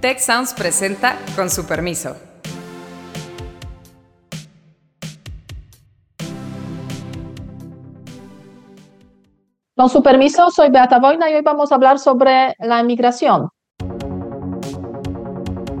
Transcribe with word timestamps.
Tech 0.00 0.20
Sounds 0.20 0.54
presenta 0.54 1.16
con 1.34 1.50
su 1.50 1.66
permiso. 1.66 2.16
Con 9.76 9.88
su 9.88 10.00
permiso, 10.00 10.52
soy 10.52 10.70
Beata 10.70 11.00
Boina 11.00 11.28
y 11.28 11.34
hoy 11.34 11.42
vamos 11.42 11.72
a 11.72 11.74
hablar 11.74 11.98
sobre 11.98 12.54
la 12.60 12.84
migración. 12.84 13.48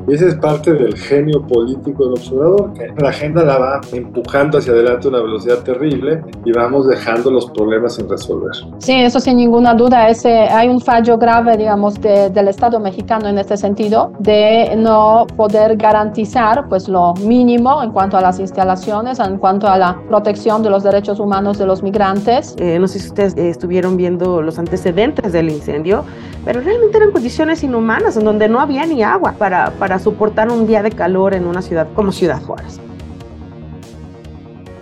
Y 0.08 0.14
ese 0.14 0.28
es 0.28 0.36
parte 0.36 0.72
del 0.72 0.96
genio 0.96 1.46
político 1.46 2.04
del 2.04 2.12
observador, 2.14 2.72
que 2.72 2.88
la 2.96 3.10
agenda 3.10 3.44
la 3.44 3.58
va 3.58 3.80
empujando 3.92 4.56
hacia 4.56 4.72
adelante 4.72 5.06
a 5.06 5.10
una 5.10 5.20
velocidad 5.20 5.58
terrible 5.58 6.22
y 6.46 6.52
vamos 6.52 6.88
dejando 6.88 7.30
los 7.30 7.50
problemas 7.50 7.96
sin 7.96 8.08
resolver. 8.08 8.52
Sí, 8.78 8.94
eso 8.94 9.20
sin 9.20 9.36
ninguna 9.36 9.74
duda. 9.74 10.08
Ese, 10.08 10.30
hay 10.30 10.68
un 10.68 10.80
fallo 10.80 11.18
grave, 11.18 11.58
digamos, 11.58 12.00
del 12.00 12.48
Estado 12.48 12.80
mexicano 12.80 13.28
en 13.28 13.36
este 13.36 13.58
sentido, 13.58 14.12
de 14.18 14.74
no 14.78 15.26
poder 15.36 15.76
garantizar 15.76 16.66
pues, 16.70 16.88
lo 16.88 17.12
mínimo 17.14 17.82
en 17.82 17.90
cuanto 17.90 18.16
a 18.16 18.22
las 18.22 18.38
instalaciones, 18.38 19.18
en 19.18 19.36
cuanto 19.36 19.68
a 19.68 19.76
la 19.76 20.00
protección 20.08 20.62
de 20.62 20.70
los 20.70 20.84
derechos 20.84 21.20
humanos 21.20 21.58
de 21.58 21.66
los 21.66 21.82
migrantes. 21.82 22.56
Eh, 22.58 22.78
no 22.78 22.88
sé 22.88 22.98
si 22.98 23.08
ustedes 23.08 23.36
eh, 23.36 23.50
estuvieron 23.50 23.98
viendo 23.98 24.40
los 24.40 24.58
antecedentes 24.58 25.34
del 25.34 25.50
incendio, 25.50 26.02
pero 26.46 26.62
realmente 26.62 26.96
eran 26.96 27.10
condiciones 27.10 27.62
inhumanas 27.62 28.16
en 28.16 28.24
donde 28.24 28.48
no 28.48 28.58
había 28.58 28.86
ni 28.86 29.02
agua 29.02 29.34
para, 29.36 29.70
para 29.78 29.97
soportar 29.98 30.50
un 30.50 30.66
día 30.66 30.82
de 30.82 30.90
calor 30.90 31.34
en 31.34 31.46
una 31.46 31.62
ciudad 31.62 31.88
como 31.94 32.12
Ciudad 32.12 32.42
Juárez. 32.42 32.80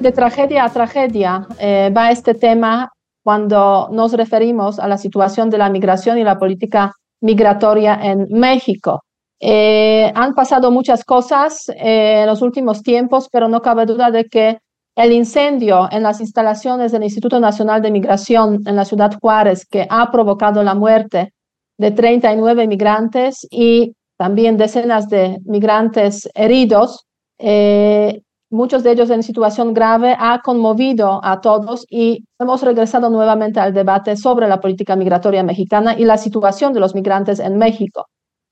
De 0.00 0.12
tragedia 0.12 0.64
a 0.64 0.68
tragedia 0.68 1.46
eh, 1.58 1.90
va 1.96 2.10
este 2.10 2.34
tema 2.34 2.90
cuando 3.24 3.88
nos 3.90 4.12
referimos 4.12 4.78
a 4.78 4.86
la 4.86 4.98
situación 4.98 5.50
de 5.50 5.58
la 5.58 5.70
migración 5.70 6.18
y 6.18 6.24
la 6.24 6.38
política 6.38 6.92
migratoria 7.20 7.98
en 8.02 8.26
México. 8.30 9.02
Eh, 9.40 10.12
han 10.14 10.34
pasado 10.34 10.70
muchas 10.70 11.04
cosas 11.04 11.68
eh, 11.70 12.20
en 12.20 12.26
los 12.26 12.42
últimos 12.42 12.82
tiempos, 12.82 13.28
pero 13.30 13.48
no 13.48 13.60
cabe 13.60 13.84
duda 13.84 14.10
de 14.10 14.24
que 14.26 14.58
el 14.96 15.12
incendio 15.12 15.88
en 15.90 16.02
las 16.02 16.20
instalaciones 16.20 16.92
del 16.92 17.02
Instituto 17.02 17.38
Nacional 17.38 17.82
de 17.82 17.90
Migración 17.90 18.62
en 18.66 18.76
la 18.76 18.84
ciudad 18.84 19.12
Juárez, 19.20 19.66
que 19.66 19.86
ha 19.90 20.10
provocado 20.10 20.62
la 20.62 20.74
muerte 20.74 21.34
de 21.78 21.90
39 21.90 22.66
migrantes 22.66 23.46
y 23.50 23.94
también 24.16 24.56
decenas 24.56 25.08
de 25.08 25.38
migrantes 25.44 26.28
heridos, 26.34 27.06
eh, 27.38 28.22
muchos 28.50 28.82
de 28.82 28.92
ellos 28.92 29.10
en 29.10 29.22
situación 29.22 29.74
grave, 29.74 30.16
ha 30.18 30.40
conmovido 30.40 31.20
a 31.22 31.40
todos 31.40 31.84
y 31.90 32.24
hemos 32.38 32.62
regresado 32.62 33.10
nuevamente 33.10 33.60
al 33.60 33.74
debate 33.74 34.16
sobre 34.16 34.48
la 34.48 34.60
política 34.60 34.96
migratoria 34.96 35.42
mexicana 35.42 35.94
y 35.98 36.04
la 36.04 36.16
situación 36.16 36.72
de 36.72 36.80
los 36.80 36.94
migrantes 36.94 37.38
en 37.40 37.58
México. 37.58 38.06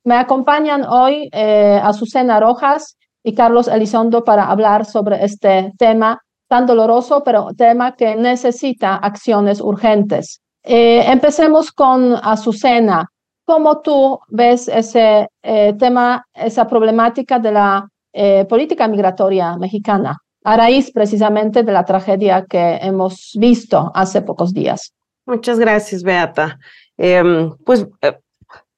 Me 0.05 0.17
acompañan 0.17 0.85
hoy 0.85 1.31
eh, 1.33 1.81
Azucena 1.83 2.41
Rojas 2.41 2.97
y 3.23 3.35
Carlos 3.35 3.69
Elizondo 3.69 4.23
para 4.23 4.51
hablar 4.51 4.85
sobre 4.85 5.25
este 5.25 5.73
tema 5.79 6.21
tan 6.49 6.67
doloroso, 6.67 7.23
pero 7.25 7.49
tema 7.57 7.95
que 7.97 8.15
necesita 8.17 8.97
acciones 8.97 9.61
urgentes. 9.61 10.41
Eh, 10.63 11.05
empecemos 11.11 11.73
con 11.73 12.15
Azucena. 12.23 13.07
¿Cómo 13.45 13.81
tú 13.81 14.21
ves 14.29 14.69
ese 14.69 15.29
eh, 15.43 15.75
tema, 15.79 16.27
esa 16.33 16.67
problemática 16.67 17.39
de 17.39 17.53
la 17.53 17.89
eh, 18.13 18.47
política 18.49 18.89
migratoria 18.89 19.57
mexicana 19.59 20.19
a 20.45 20.57
raíz 20.57 20.91
precisamente 20.91 21.63
de 21.63 21.73
la 21.73 21.85
tragedia 21.85 22.47
que 22.49 22.77
hemos 22.81 23.33
visto 23.39 23.91
hace 23.95 24.23
pocos 24.23 24.55
días? 24.55 24.95
Muchas 25.27 25.59
gracias, 25.59 26.03
Beata. 26.03 26.59
Em, 26.97 27.55
pues, 27.65 27.87
eh, 28.01 28.19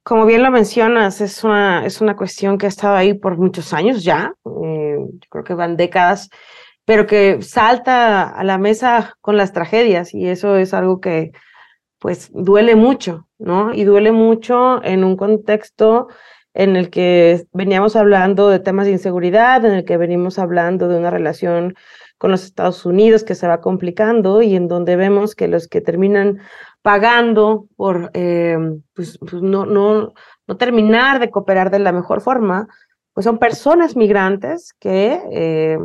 como 0.02 0.26
bien 0.26 0.42
lo 0.42 0.50
mencionas, 0.50 1.20
es 1.20 1.44
una, 1.44 1.84
es 1.84 2.00
una 2.00 2.16
cuestión 2.16 2.58
que 2.58 2.66
ha 2.66 2.68
estado 2.68 2.96
ahí 2.96 3.14
por 3.14 3.36
muchos 3.36 3.72
años 3.72 4.04
ya, 4.04 4.32
yo 4.44 5.08
creo 5.28 5.44
que 5.44 5.54
van 5.54 5.76
décadas, 5.76 6.28
pero 6.84 7.06
que 7.06 7.42
salta 7.42 8.28
a 8.30 8.44
la 8.44 8.58
mesa 8.58 9.14
con 9.20 9.36
las 9.36 9.52
tragedias 9.52 10.14
y 10.14 10.28
eso 10.28 10.56
es 10.56 10.72
algo 10.72 11.00
que 11.00 11.32
pues 11.98 12.30
duele 12.32 12.76
mucho, 12.76 13.28
¿no? 13.38 13.72
Y 13.74 13.84
duele 13.84 14.12
mucho 14.12 14.82
en 14.84 15.04
un 15.04 15.16
contexto 15.16 16.08
en 16.54 16.76
el 16.76 16.90
que 16.90 17.46
veníamos 17.52 17.96
hablando 17.96 18.48
de 18.48 18.60
temas 18.60 18.86
de 18.86 18.92
inseguridad, 18.92 19.64
en 19.64 19.74
el 19.74 19.84
que 19.84 19.96
venimos 19.96 20.38
hablando 20.38 20.88
de 20.88 20.98
una 20.98 21.10
relación 21.10 21.74
con 22.18 22.30
los 22.30 22.44
Estados 22.44 22.86
Unidos 22.86 23.24
que 23.24 23.34
se 23.34 23.46
va 23.46 23.60
complicando 23.60 24.40
y 24.40 24.56
en 24.56 24.68
donde 24.68 24.96
vemos 24.96 25.34
que 25.34 25.48
los 25.48 25.68
que 25.68 25.82
terminan 25.82 26.38
pagando 26.80 27.66
por 27.76 28.10
eh, 28.14 28.56
pues, 28.94 29.18
pues, 29.18 29.42
no, 29.42 29.66
no, 29.66 30.14
no 30.46 30.56
terminar 30.56 31.20
de 31.20 31.30
cooperar 31.30 31.70
de 31.70 31.78
la 31.78 31.92
mejor 31.92 32.20
forma, 32.20 32.68
pues 33.12 33.24
son 33.24 33.38
personas 33.38 33.96
migrantes 33.96 34.72
que, 34.78 35.20
eh, 35.30 35.78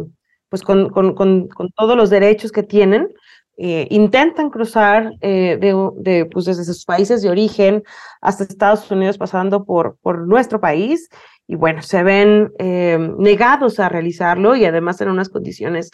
pues 0.49 0.61
con, 0.63 0.89
con, 0.89 1.15
con, 1.15 1.47
con, 1.47 1.69
todos 1.71 1.97
los 1.97 2.09
derechos 2.09 2.51
que 2.51 2.63
tienen, 2.63 3.09
eh, 3.63 3.85
intentan 3.91 4.49
cruzar 4.49 5.13
eh, 5.21 5.55
de, 5.59 6.25
pues 6.25 6.45
desde 6.45 6.63
sus 6.63 6.83
países 6.83 7.21
de 7.21 7.29
origen 7.29 7.83
hasta 8.19 8.43
Estados 8.43 8.89
Unidos 8.89 9.19
pasando 9.19 9.65
por, 9.65 9.99
por 10.01 10.27
nuestro 10.27 10.59
país 10.59 11.09
y 11.45 11.53
bueno, 11.53 11.83
se 11.83 12.01
ven 12.01 12.51
eh, 12.57 12.97
negados 13.19 13.79
a 13.79 13.87
realizarlo 13.87 14.55
y 14.55 14.65
además 14.65 14.99
en 15.01 15.09
unas 15.09 15.29
condiciones 15.29 15.91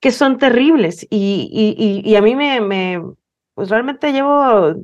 que 0.00 0.12
son 0.12 0.38
terribles. 0.38 1.06
Y, 1.10 2.02
y, 2.06 2.16
a 2.16 2.22
mí 2.22 2.34
me, 2.34 2.62
me, 2.62 3.02
pues 3.52 3.68
realmente 3.68 4.10
llevo 4.10 4.74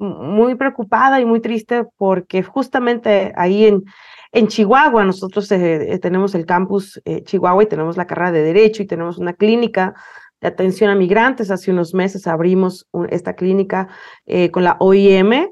muy 0.00 0.56
preocupada 0.56 1.20
y 1.20 1.24
muy 1.24 1.38
triste 1.38 1.84
porque 1.96 2.42
justamente 2.42 3.32
ahí 3.36 3.66
en, 3.66 3.84
en 4.32 4.48
Chihuahua, 4.48 5.04
nosotros 5.04 5.46
tenemos 5.46 6.34
el 6.34 6.44
campus 6.44 7.00
Chihuahua 7.22 7.62
y 7.62 7.66
tenemos 7.66 7.96
la 7.96 8.08
carrera 8.08 8.32
de 8.32 8.42
Derecho 8.42 8.82
y 8.82 8.86
tenemos 8.86 9.18
una 9.18 9.32
clínica 9.32 9.94
de 10.40 10.48
atención 10.48 10.90
a 10.90 10.94
migrantes. 10.94 11.50
Hace 11.50 11.70
unos 11.70 11.94
meses 11.94 12.26
abrimos 12.26 12.86
esta 13.10 13.34
clínica 13.34 13.88
eh, 14.26 14.50
con 14.50 14.64
la 14.64 14.76
OIM 14.80 15.50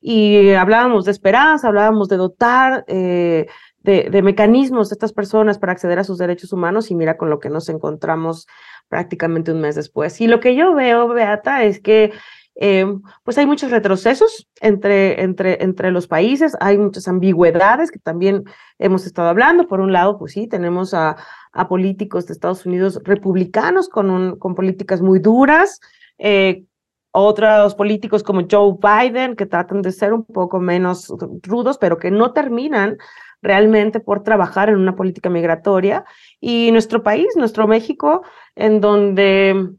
y 0.00 0.50
hablábamos 0.50 1.04
de 1.04 1.10
esperanza, 1.10 1.68
hablábamos 1.68 2.08
de 2.08 2.16
dotar 2.16 2.84
eh, 2.86 3.46
de, 3.78 4.08
de, 4.10 4.22
mecanismos 4.22 4.90
a 4.90 4.94
estas 4.94 5.12
personas 5.12 5.58
para 5.58 5.72
acceder 5.72 5.98
a 5.98 6.04
sus 6.04 6.18
derechos 6.18 6.52
humanos 6.52 6.90
y 6.90 6.94
mira 6.94 7.16
con 7.16 7.30
lo 7.30 7.38
que 7.38 7.50
nos 7.50 7.68
encontramos 7.68 8.46
prácticamente 8.88 9.52
un 9.52 9.60
mes 9.60 9.74
después. 9.74 10.20
Y 10.20 10.26
lo 10.26 10.40
que 10.40 10.54
yo 10.54 10.74
veo, 10.74 11.08
Beata, 11.08 11.64
es 11.64 11.80
que 11.80 12.12
eh, 12.58 12.86
pues 13.22 13.36
hay 13.36 13.44
muchos 13.44 13.70
retrocesos 13.70 14.48
entre, 14.60 15.22
entre, 15.22 15.62
entre 15.62 15.90
los 15.90 16.06
países, 16.06 16.56
hay 16.58 16.78
muchas 16.78 17.06
ambigüedades 17.06 17.90
que 17.90 17.98
también 17.98 18.44
hemos 18.78 19.04
estado 19.04 19.28
hablando. 19.28 19.66
Por 19.66 19.80
un 19.80 19.92
lado, 19.92 20.18
pues 20.18 20.32
sí, 20.32 20.46
tenemos 20.46 20.94
a, 20.94 21.16
a 21.56 21.68
políticos 21.68 22.26
de 22.26 22.34
Estados 22.34 22.66
Unidos 22.66 23.00
republicanos 23.04 23.88
con, 23.88 24.10
un, 24.10 24.38
con 24.38 24.54
políticas 24.54 25.00
muy 25.00 25.18
duras, 25.18 25.80
eh, 26.18 26.64
otros 27.10 27.74
políticos 27.74 28.22
como 28.22 28.46
Joe 28.50 28.74
Biden 28.78 29.36
que 29.36 29.46
tratan 29.46 29.80
de 29.80 29.90
ser 29.90 30.12
un 30.12 30.24
poco 30.24 30.60
menos 30.60 31.12
rudos, 31.42 31.78
pero 31.78 31.96
que 31.96 32.10
no 32.10 32.32
terminan 32.32 32.98
realmente 33.40 34.00
por 34.00 34.22
trabajar 34.22 34.68
en 34.68 34.76
una 34.76 34.94
política 34.94 35.30
migratoria. 35.30 36.04
Y 36.40 36.70
nuestro 36.72 37.02
país, 37.02 37.28
nuestro 37.36 37.66
México, 37.66 38.22
en 38.54 38.82
donde 38.82 39.70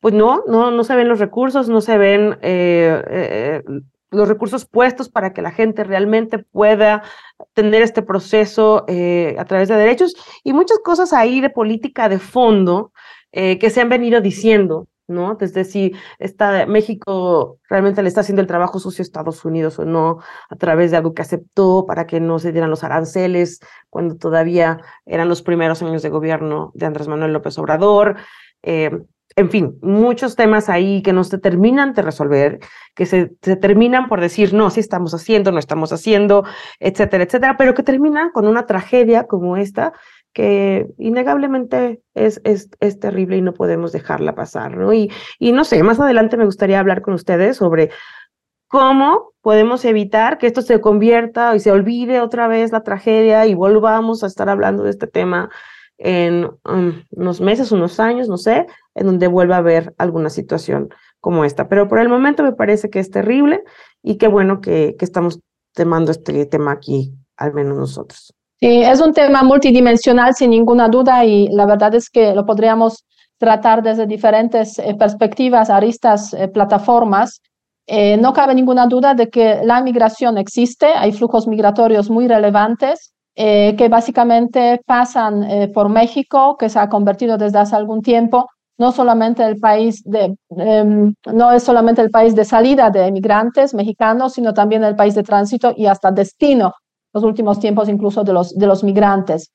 pues 0.00 0.12
no, 0.12 0.44
no, 0.46 0.70
no 0.70 0.84
se 0.84 0.94
ven 0.94 1.08
los 1.08 1.18
recursos, 1.18 1.70
no 1.70 1.80
se 1.80 1.96
ven 1.96 2.36
eh, 2.42 3.02
eh, 3.08 3.62
los 4.14 4.28
recursos 4.28 4.66
puestos 4.66 5.08
para 5.08 5.32
que 5.32 5.42
la 5.42 5.50
gente 5.50 5.84
realmente 5.84 6.38
pueda 6.38 7.02
tener 7.52 7.82
este 7.82 8.02
proceso 8.02 8.84
eh, 8.88 9.36
a 9.38 9.44
través 9.44 9.68
de 9.68 9.76
derechos 9.76 10.14
y 10.42 10.52
muchas 10.52 10.78
cosas 10.78 11.12
ahí 11.12 11.40
de 11.40 11.50
política 11.50 12.08
de 12.08 12.18
fondo 12.18 12.92
que 13.32 13.68
se 13.68 13.80
han 13.80 13.88
venido 13.88 14.20
diciendo, 14.20 14.86
¿no? 15.06 15.34
Desde 15.34 15.64
si 15.64 15.92
está, 16.18 16.66
México 16.66 17.58
realmente 17.68 18.02
le 18.02 18.08
está 18.08 18.20
haciendo 18.22 18.42
el 18.42 18.48
trabajo 18.48 18.78
sucio 18.78 19.02
a 19.02 19.04
Estados 19.04 19.44
Unidos 19.44 19.78
o 19.78 19.84
no, 19.84 20.18
a 20.48 20.56
través 20.56 20.90
de 20.90 20.96
algo 20.96 21.14
que 21.14 21.22
aceptó 21.22 21.84
para 21.86 22.06
que 22.06 22.20
no 22.20 22.38
se 22.38 22.52
dieran 22.52 22.70
los 22.70 22.84
aranceles 22.84 23.60
cuando 23.90 24.16
todavía 24.16 24.80
eran 25.04 25.28
los 25.28 25.42
primeros 25.42 25.82
años 25.82 26.02
de 26.02 26.08
gobierno 26.08 26.72
de 26.74 26.86
Andrés 26.86 27.08
Manuel 27.08 27.32
López 27.32 27.58
Obrador 27.58 28.16
en 29.36 29.50
fin, 29.50 29.78
muchos 29.82 30.36
temas 30.36 30.68
ahí 30.68 31.02
que 31.02 31.12
no 31.12 31.24
se 31.24 31.38
terminan 31.38 31.92
de 31.92 32.02
resolver, 32.02 32.60
que 32.94 33.06
se, 33.06 33.26
terminan 33.60 34.08
por 34.08 34.20
decir, 34.20 34.54
no, 34.54 34.70
sí 34.70 34.80
estamos 34.80 35.12
haciendo, 35.12 35.50
no 35.50 35.58
estamos 35.58 35.92
haciendo, 35.92 36.44
etcétera, 36.78 37.24
etcétera, 37.24 37.56
pero 37.56 37.74
que 37.74 37.82
terminan 37.82 38.30
con 38.30 38.46
una 38.46 38.66
tragedia 38.66 39.26
como 39.26 39.56
esta 39.56 39.92
que 40.32 40.86
innegablemente 40.98 42.00
es, 42.14 42.40
es, 42.44 42.68
es 42.80 42.98
terrible 42.98 43.36
y 43.36 43.42
no 43.42 43.54
podemos 43.54 43.92
dejarla 43.92 44.34
pasar, 44.34 44.76
¿no? 44.76 44.92
Y, 44.92 45.10
y 45.38 45.52
no 45.52 45.64
sé, 45.64 45.82
más 45.82 46.00
adelante 46.00 46.36
me 46.36 46.44
gustaría 46.44 46.80
hablar 46.80 47.02
con 47.02 47.14
ustedes 47.14 47.56
sobre 47.56 47.90
cómo 48.68 49.32
podemos 49.40 49.84
evitar 49.84 50.38
que 50.38 50.46
esto 50.46 50.62
se 50.62 50.80
convierta 50.80 51.54
y 51.54 51.60
se 51.60 51.70
olvide 51.70 52.20
otra 52.20 52.48
vez 52.48 52.72
la 52.72 52.82
tragedia 52.82 53.46
y 53.46 53.54
volvamos 53.54 54.24
a 54.24 54.26
estar 54.26 54.48
hablando 54.48 54.82
de 54.82 54.90
este 54.90 55.06
tema 55.06 55.50
en 55.98 56.46
um, 56.64 57.02
unos 57.10 57.40
meses, 57.40 57.72
unos 57.72 58.00
años, 58.00 58.28
no 58.28 58.36
sé, 58.36 58.66
en 58.94 59.06
donde 59.06 59.26
vuelva 59.26 59.56
a 59.56 59.58
haber 59.58 59.94
alguna 59.98 60.30
situación 60.30 60.88
como 61.20 61.44
esta. 61.44 61.68
Pero 61.68 61.88
por 61.88 61.98
el 61.98 62.08
momento 62.08 62.42
me 62.42 62.52
parece 62.52 62.90
que 62.90 62.98
es 62.98 63.10
terrible 63.10 63.62
y 64.02 64.16
qué 64.16 64.28
bueno 64.28 64.60
que, 64.60 64.96
que 64.98 65.04
estamos 65.04 65.40
tomando 65.74 66.10
este 66.10 66.46
tema 66.46 66.72
aquí 66.72 67.12
al 67.36 67.54
menos 67.54 67.76
nosotros. 67.76 68.32
Sí, 68.60 68.82
es 68.82 69.00
un 69.00 69.12
tema 69.12 69.42
multidimensional 69.42 70.34
sin 70.34 70.50
ninguna 70.50 70.88
duda 70.88 71.24
y 71.24 71.48
la 71.48 71.66
verdad 71.66 71.94
es 71.94 72.08
que 72.08 72.34
lo 72.34 72.46
podríamos 72.46 73.04
tratar 73.38 73.82
desde 73.82 74.06
diferentes 74.06 74.78
eh, 74.78 74.94
perspectivas, 74.98 75.70
aristas, 75.70 76.32
eh, 76.34 76.48
plataformas. 76.48 77.40
Eh, 77.86 78.16
no 78.16 78.32
cabe 78.32 78.54
ninguna 78.54 78.86
duda 78.86 79.14
de 79.14 79.28
que 79.28 79.60
la 79.64 79.82
migración 79.82 80.38
existe, 80.38 80.86
hay 80.86 81.12
flujos 81.12 81.46
migratorios 81.46 82.08
muy 82.08 82.28
relevantes 82.28 83.13
que 83.36 83.88
básicamente 83.90 84.80
pasan 84.86 85.72
por 85.72 85.88
México, 85.88 86.56
que 86.56 86.68
se 86.68 86.78
ha 86.78 86.88
convertido 86.88 87.36
desde 87.36 87.58
hace 87.58 87.74
algún 87.74 88.00
tiempo 88.00 88.46
no 88.76 88.90
solamente 88.90 89.44
el 89.44 89.60
país 89.60 90.02
de, 90.04 90.36
em, 90.56 91.14
no 91.32 91.52
es 91.52 91.62
solamente 91.62 92.02
el 92.02 92.10
país 92.10 92.34
de 92.34 92.44
salida 92.44 92.90
de 92.90 93.06
emigrantes 93.06 93.72
mexicanos, 93.72 94.32
sino 94.34 94.52
también 94.52 94.82
el 94.82 94.96
país 94.96 95.14
de 95.14 95.22
tránsito 95.22 95.72
y 95.76 95.86
hasta 95.86 96.10
destino, 96.10 96.72
los 97.12 97.22
últimos 97.22 97.60
tiempos 97.60 97.88
incluso 97.88 98.24
de 98.24 98.32
los, 98.32 98.52
de 98.52 98.66
los 98.66 98.82
migrantes. 98.82 99.50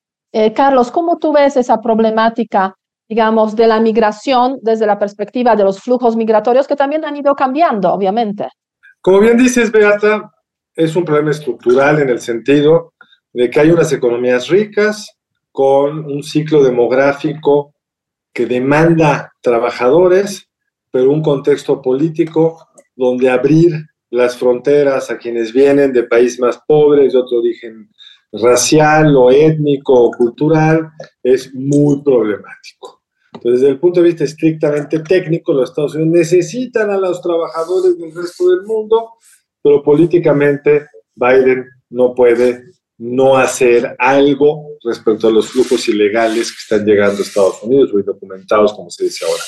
Carlos, 0.56 0.90
¿cómo 0.92 1.18
tú 1.18 1.34
ves 1.34 1.58
esa 1.58 1.82
problemática 1.82 2.76
digamos, 3.10 3.56
de 3.56 3.68
la 3.68 3.80
migración 3.80 4.60
desde 4.62 4.86
la 4.86 5.00
perspectiva 5.00 5.56
de 5.56 5.64
los 5.64 5.80
flujos 5.80 6.16
migratorios 6.16 6.68
que 6.68 6.76
también 6.76 7.04
han 7.04 7.18
ido 7.18 7.34
cambiando, 7.34 7.92
obviamente. 7.92 8.48
Como 9.02 9.20
bien 9.20 9.36
dices, 9.36 9.72
Beata, 9.72 10.32
es 10.76 10.96
un 10.96 11.04
problema 11.04 11.32
estructural 11.32 12.00
en 12.00 12.10
el 12.10 12.20
sentido 12.20 12.94
de 13.34 13.50
que 13.50 13.60
hay 13.60 13.72
unas 13.72 13.92
economías 13.92 14.48
ricas 14.48 15.18
con 15.52 16.06
un 16.06 16.24
ciclo 16.24 16.64
demográfico 16.64 17.74
que 18.34 18.46
demanda 18.46 19.34
trabajadores, 19.42 20.48
pero 20.92 21.12
un 21.12 21.22
contexto 21.22 21.82
político 21.82 22.68
donde 22.96 23.30
abrir 23.30 23.74
las 24.12 24.38
fronteras 24.38 25.12
a 25.12 25.18
quienes 25.18 25.54
vienen 25.54 25.94
de 25.94 26.04
países 26.04 26.40
más 26.40 26.60
pobres, 26.68 27.14
de 27.14 27.20
otro 27.20 27.40
origen 27.40 27.90
racial 28.32 29.16
o 29.16 29.32
étnico 29.32 29.94
o 29.94 30.12
cultural, 30.12 30.90
es 31.24 31.54
muy 31.54 32.02
problemático. 32.04 33.02
Entonces, 33.34 33.62
desde 33.62 33.74
el 33.74 33.80
punto 33.80 34.02
de 34.02 34.08
vista 34.08 34.24
estrictamente 34.24 35.00
técnico, 35.00 35.54
los 35.54 35.70
Estados 35.70 35.96
Unidos 35.96 36.14
necesitan 36.14 36.90
a 36.90 36.98
los 36.98 37.22
trabajadores 37.22 37.98
del 37.98 38.14
resto 38.14 38.50
del 38.50 38.64
mundo, 38.64 39.12
pero 39.62 39.84
políticamente 39.84 40.88
Biden 41.16 41.66
no 41.90 42.14
puede 42.14 42.64
no 43.00 43.38
hacer 43.38 43.96
algo 43.98 44.78
respecto 44.84 45.28
a 45.28 45.32
los 45.32 45.50
flujos 45.50 45.88
ilegales 45.88 46.52
que 46.52 46.58
están 46.60 46.86
llegando 46.86 47.20
a 47.20 47.22
Estados 47.22 47.64
Unidos 47.64 47.92
o 47.94 48.00
indocumentados, 48.00 48.74
como 48.74 48.90
se 48.90 49.06
dice 49.06 49.26
ahora. 49.26 49.44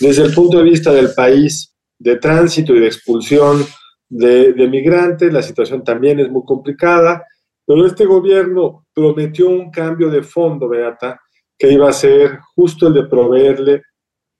Desde 0.00 0.22
el 0.24 0.34
punto 0.34 0.58
de 0.58 0.64
vista 0.64 0.92
del 0.92 1.12
país 1.14 1.74
de 1.98 2.16
tránsito 2.16 2.74
y 2.74 2.80
de 2.80 2.86
expulsión 2.86 3.66
de, 4.08 4.52
de 4.52 4.68
migrantes, 4.68 5.32
la 5.32 5.42
situación 5.42 5.82
también 5.82 6.20
es 6.20 6.30
muy 6.30 6.42
complicada, 6.44 7.24
pero 7.66 7.86
este 7.86 8.04
gobierno 8.04 8.86
prometió 8.92 9.48
un 9.48 9.70
cambio 9.70 10.10
de 10.10 10.22
fondo, 10.22 10.68
Beata, 10.68 11.20
que 11.58 11.72
iba 11.72 11.88
a 11.88 11.92
ser 11.92 12.38
justo 12.54 12.88
el 12.88 12.94
de 12.94 13.04
proveerle 13.04 13.82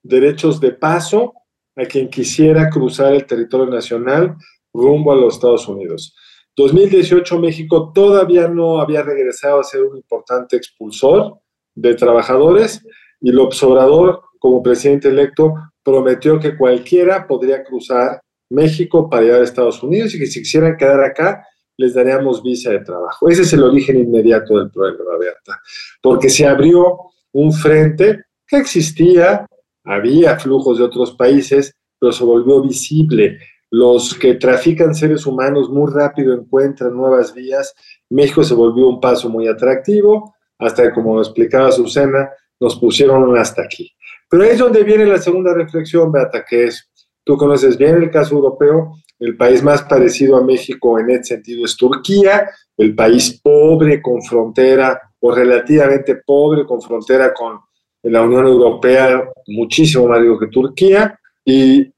derechos 0.02 0.60
de 0.60 0.72
paso 0.72 1.34
a 1.76 1.84
quien 1.84 2.08
quisiera 2.08 2.68
cruzar 2.68 3.14
el 3.14 3.26
territorio 3.26 3.66
nacional 3.66 4.36
rumbo 4.72 5.12
a 5.12 5.16
los 5.16 5.34
Estados 5.34 5.66
Unidos. 5.68 6.14
2018 6.56 7.38
México 7.38 7.92
todavía 7.94 8.48
no 8.48 8.80
había 8.80 9.02
regresado 9.02 9.60
a 9.60 9.64
ser 9.64 9.82
un 9.82 9.96
importante 9.96 10.56
expulsor 10.56 11.38
de 11.74 11.94
trabajadores 11.94 12.84
y 13.20 13.30
el 13.30 13.38
observador 13.38 14.22
como 14.38 14.62
presidente 14.62 15.08
electo 15.08 15.54
prometió 15.82 16.38
que 16.38 16.56
cualquiera 16.56 17.26
podría 17.26 17.62
cruzar 17.64 18.20
México 18.50 19.08
para 19.08 19.24
ir 19.24 19.32
a 19.32 19.42
Estados 19.42 19.82
Unidos 19.82 20.14
y 20.14 20.18
que 20.18 20.26
si 20.26 20.40
quisieran 20.40 20.76
quedar 20.76 21.02
acá 21.02 21.44
les 21.76 21.94
daríamos 21.94 22.42
visa 22.42 22.70
de 22.70 22.80
trabajo. 22.80 23.28
Ese 23.28 23.42
es 23.42 23.52
el 23.54 23.62
origen 23.62 23.96
inmediato 23.98 24.58
del 24.58 24.70
problema, 24.70 25.16
Beata, 25.18 25.60
porque 26.02 26.28
se 26.28 26.46
abrió 26.46 26.98
un 27.32 27.52
frente 27.52 28.24
que 28.46 28.58
existía, 28.58 29.46
había 29.84 30.38
flujos 30.38 30.78
de 30.78 30.84
otros 30.84 31.12
países, 31.12 31.72
pero 31.98 32.12
se 32.12 32.24
volvió 32.24 32.60
visible. 32.60 33.38
Los 33.70 34.14
que 34.14 34.34
trafican 34.34 34.94
seres 34.94 35.26
humanos 35.26 35.70
muy 35.70 35.90
rápido 35.92 36.34
encuentran 36.34 36.94
nuevas 36.94 37.32
vías. 37.32 37.74
México 38.08 38.42
se 38.42 38.54
volvió 38.54 38.88
un 38.88 39.00
paso 39.00 39.28
muy 39.28 39.46
atractivo, 39.46 40.34
hasta 40.58 40.82
que, 40.82 40.92
como 40.92 41.20
explicaba 41.20 41.70
Susana, 41.70 42.30
nos 42.58 42.76
pusieron 42.76 43.36
hasta 43.38 43.62
aquí. 43.62 43.92
Pero 44.28 44.42
ahí 44.42 44.50
es 44.50 44.58
donde 44.58 44.82
viene 44.82 45.06
la 45.06 45.18
segunda 45.18 45.54
reflexión, 45.54 46.12
Beata, 46.12 46.44
que 46.48 46.66
es, 46.66 46.88
tú 47.24 47.36
conoces 47.36 47.76
bien 47.78 47.96
el 47.96 48.10
caso 48.10 48.34
europeo, 48.34 48.92
el 49.18 49.36
país 49.36 49.62
más 49.62 49.82
parecido 49.82 50.36
a 50.36 50.44
México 50.44 50.98
en 50.98 51.10
ese 51.10 51.34
sentido 51.34 51.64
es 51.64 51.76
Turquía, 51.76 52.50
el 52.76 52.94
país 52.94 53.40
pobre 53.42 54.00
con 54.00 54.22
frontera 54.22 54.98
o 55.20 55.34
relativamente 55.34 56.16
pobre 56.24 56.64
con 56.64 56.80
frontera 56.80 57.32
con 57.34 57.60
la 58.02 58.22
Unión 58.22 58.46
Europea, 58.46 59.22
muchísimo 59.48 60.08
más 60.08 60.20
rico 60.20 60.38
que 60.38 60.46
Turquía, 60.46 61.18
y 61.44 61.92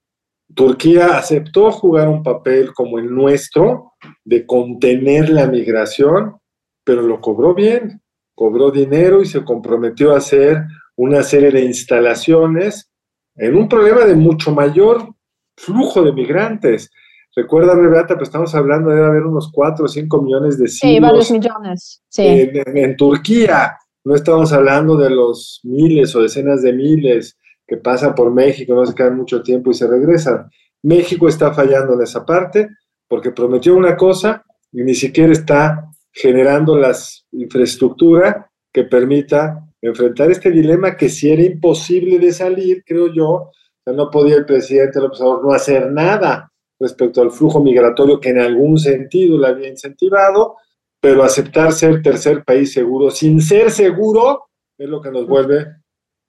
Turquía 0.55 1.17
aceptó 1.17 1.71
jugar 1.73 2.09
un 2.09 2.23
papel 2.23 2.73
como 2.75 2.99
el 2.99 3.15
nuestro 3.15 3.93
de 4.25 4.47
contener 4.47 5.31
la 5.31 5.47
migración, 5.47 6.37
pero 6.85 7.03
lo 7.03 7.21
cobró 7.21 7.55
bien, 7.55 8.03
cobró 8.35 8.71
dinero 8.71 9.23
y 9.23 9.27
se 9.27 9.45
comprometió 9.45 10.13
a 10.13 10.19
hacer 10.19 10.65
una 10.97 11.23
serie 11.23 11.51
de 11.51 11.65
instalaciones 11.65 12.91
en 13.37 13.57
un 13.57 13.69
problema 13.69 14.05
de 14.05 14.15
mucho 14.15 14.53
mayor 14.53 15.15
flujo 15.57 16.03
de 16.03 16.13
migrantes. 16.13 16.91
Recuerda, 17.35 17.75
Beata, 17.75 18.17
pues 18.17 18.29
estamos 18.29 18.55
hablando 18.55 18.91
de 18.91 19.05
haber 19.05 19.23
unos 19.23 19.51
4 19.53 19.85
o 19.85 19.89
5 19.89 20.23
millones 20.23 20.59
de 20.59 20.69
sirios. 20.69 20.97
Sí, 20.97 21.01
varios 21.01 21.31
millones. 21.31 22.03
Sí. 22.09 22.25
En, 22.27 22.97
Turquía. 22.97 23.79
No 24.05 24.15
estamos 24.15 24.53
hablando 24.53 24.97
de 24.97 25.11
los 25.11 25.61
miles 25.63 26.15
o 26.15 26.23
decenas 26.23 26.61
de 26.63 26.73
miles 26.73 27.39
que 27.73 27.79
pasan 27.79 28.15
por 28.15 28.31
México, 28.31 28.75
no 28.75 28.85
se 28.85 28.95
quedan 28.95 29.17
mucho 29.17 29.43
tiempo 29.43 29.71
y 29.71 29.75
se 29.75 29.87
regresan. 29.87 30.51
México 30.83 31.27
está 31.27 31.55
fallando 31.55 31.95
en 31.95 32.03
esa 32.03 32.27
parte 32.27 32.69
porque 33.09 33.31
prometió 33.31 33.75
una 33.75 33.97
cosa 33.97 34.45
y 34.71 34.83
ni 34.83 34.95
siquiera 34.95 35.33
está 35.33 35.87
generando 36.13 36.77
la 36.77 36.95
infraestructura 37.31 38.51
que 38.71 38.85
permita 38.85 39.67
enfrentar 39.81 40.31
este 40.31 40.51
dilema 40.51 40.99
que 40.99 41.09
si 41.09 41.31
era 41.31 41.41
imposible 41.41 42.19
de 42.19 42.35
salir, 42.35 42.85
creo 42.85 43.11
yo, 43.11 43.51
no 43.87 44.11
podía 44.11 44.37
el 44.37 44.45
presidente 44.45 45.01
López 45.01 45.23
Obrador 45.23 45.45
no 45.47 45.53
hacer 45.53 45.91
nada 45.91 46.53
respecto 46.79 47.23
al 47.23 47.31
flujo 47.31 47.63
migratorio 47.63 48.21
que 48.21 48.29
en 48.29 48.41
algún 48.41 48.77
sentido 48.79 49.39
le 49.39 49.47
había 49.47 49.71
incentivado, 49.71 50.57
pero 51.01 51.25
aceptar 51.25 51.73
ser 51.73 52.03
tercer 52.03 52.45
país 52.45 52.71
seguro 52.71 53.11
sin 53.11 53.41
ser 53.41 53.71
seguro 53.71 54.51
es 54.77 54.91
lo 54.91 55.01
que 55.01 55.11
nos 55.11 55.27
vuelve 55.27 55.82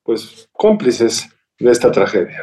pues 0.04 0.48
cómplices 0.52 1.30
de 1.60 1.72
esta 1.72 1.92
tragedia. 1.92 2.42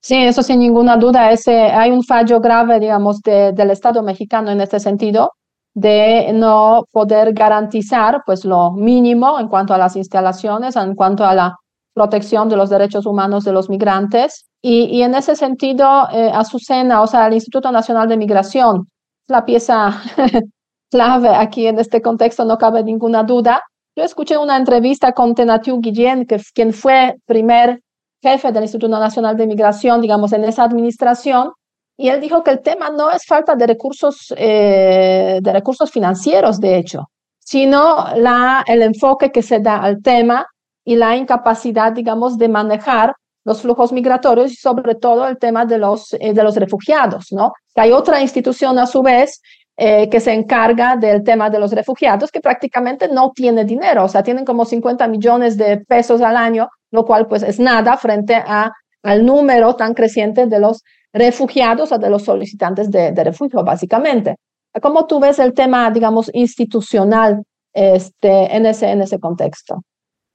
Sí, 0.00 0.16
eso 0.16 0.42
sin 0.42 0.60
ninguna 0.60 0.96
duda. 0.96 1.30
Ese, 1.30 1.54
hay 1.54 1.90
un 1.90 2.04
fallo 2.04 2.40
grave, 2.40 2.78
digamos, 2.78 3.20
del 3.22 3.70
Estado 3.70 4.02
mexicano 4.02 4.50
en 4.50 4.60
este 4.60 4.78
sentido, 4.78 5.32
de 5.72 6.30
no 6.34 6.84
poder 6.92 7.32
garantizar 7.32 8.22
pues 8.26 8.44
lo 8.44 8.72
mínimo 8.72 9.40
en 9.40 9.48
cuanto 9.48 9.72
a 9.72 9.78
las 9.78 9.96
instalaciones, 9.96 10.76
en 10.76 10.94
cuanto 10.94 11.24
a 11.24 11.34
la 11.34 11.56
protección 11.94 12.48
de 12.48 12.56
los 12.56 12.68
derechos 12.68 13.06
humanos 13.06 13.44
de 13.44 13.52
los 13.52 13.70
migrantes. 13.70 14.44
Y, 14.60 14.84
y 14.86 15.02
en 15.02 15.14
ese 15.14 15.36
sentido, 15.36 16.08
eh, 16.12 16.30
Azucena, 16.34 17.00
o 17.00 17.06
sea, 17.06 17.26
el 17.26 17.34
Instituto 17.34 17.72
Nacional 17.72 18.08
de 18.08 18.16
Migración, 18.16 18.88
la 19.26 19.44
pieza 19.44 20.02
clave 20.90 21.28
aquí 21.28 21.66
en 21.66 21.78
este 21.78 22.02
contexto, 22.02 22.44
no 22.44 22.58
cabe 22.58 22.84
ninguna 22.84 23.22
duda. 23.22 23.62
Yo 23.96 24.02
escuché 24.02 24.36
una 24.36 24.56
entrevista 24.56 25.12
con 25.12 25.34
Tenatiu 25.34 25.80
Guillén, 25.80 26.26
que, 26.26 26.40
quien 26.52 26.72
fue 26.72 27.16
primer 27.26 27.80
jefe 28.20 28.50
del 28.50 28.64
Instituto 28.64 28.98
Nacional 28.98 29.36
de 29.36 29.46
Migración, 29.46 30.00
digamos, 30.00 30.32
en 30.32 30.44
esa 30.44 30.64
administración, 30.64 31.52
y 31.96 32.08
él 32.08 32.20
dijo 32.20 32.42
que 32.42 32.50
el 32.50 32.60
tema 32.60 32.90
no 32.90 33.10
es 33.10 33.24
falta 33.24 33.54
de 33.54 33.66
recursos, 33.68 34.34
eh, 34.36 35.38
de 35.40 35.52
recursos 35.52 35.90
financieros, 35.92 36.58
de 36.58 36.76
hecho, 36.76 37.08
sino 37.38 38.06
la, 38.16 38.64
el 38.66 38.82
enfoque 38.82 39.30
que 39.30 39.42
se 39.42 39.60
da 39.60 39.76
al 39.76 40.02
tema 40.02 40.44
y 40.84 40.96
la 40.96 41.16
incapacidad, 41.16 41.92
digamos, 41.92 42.36
de 42.36 42.48
manejar 42.48 43.14
los 43.44 43.62
flujos 43.62 43.92
migratorios 43.92 44.52
y 44.52 44.56
sobre 44.56 44.96
todo 44.96 45.28
el 45.28 45.38
tema 45.38 45.66
de 45.66 45.78
los, 45.78 46.14
eh, 46.14 46.32
de 46.32 46.42
los 46.42 46.56
refugiados, 46.56 47.26
¿no? 47.30 47.52
Hay 47.76 47.92
otra 47.92 48.20
institución 48.22 48.76
a 48.78 48.86
su 48.86 49.02
vez 49.02 49.40
eh, 49.76 50.08
que 50.08 50.20
se 50.20 50.32
encarga 50.32 50.96
del 50.96 51.24
tema 51.24 51.50
de 51.50 51.58
los 51.58 51.72
refugiados 51.72 52.30
que 52.30 52.40
prácticamente 52.40 53.08
no 53.08 53.32
tiene 53.34 53.64
dinero, 53.64 54.04
o 54.04 54.08
sea, 54.08 54.22
tienen 54.22 54.44
como 54.44 54.64
50 54.64 55.08
millones 55.08 55.56
de 55.56 55.78
pesos 55.78 56.20
al 56.20 56.36
año, 56.36 56.68
lo 56.90 57.04
cual 57.04 57.26
pues 57.26 57.42
es 57.42 57.58
nada 57.58 57.96
frente 57.96 58.34
a, 58.36 58.72
al 59.02 59.26
número 59.26 59.74
tan 59.74 59.94
creciente 59.94 60.46
de 60.46 60.60
los 60.60 60.82
refugiados 61.12 61.92
o 61.92 61.98
de 61.98 62.10
los 62.10 62.24
solicitantes 62.24 62.90
de, 62.90 63.12
de 63.12 63.24
refugio, 63.24 63.64
básicamente. 63.64 64.36
¿Cómo 64.82 65.06
tú 65.06 65.20
ves 65.20 65.38
el 65.38 65.54
tema, 65.54 65.90
digamos, 65.90 66.30
institucional 66.34 67.44
este, 67.72 68.56
en, 68.56 68.66
ese, 68.66 68.90
en 68.90 69.02
ese 69.02 69.20
contexto? 69.20 69.82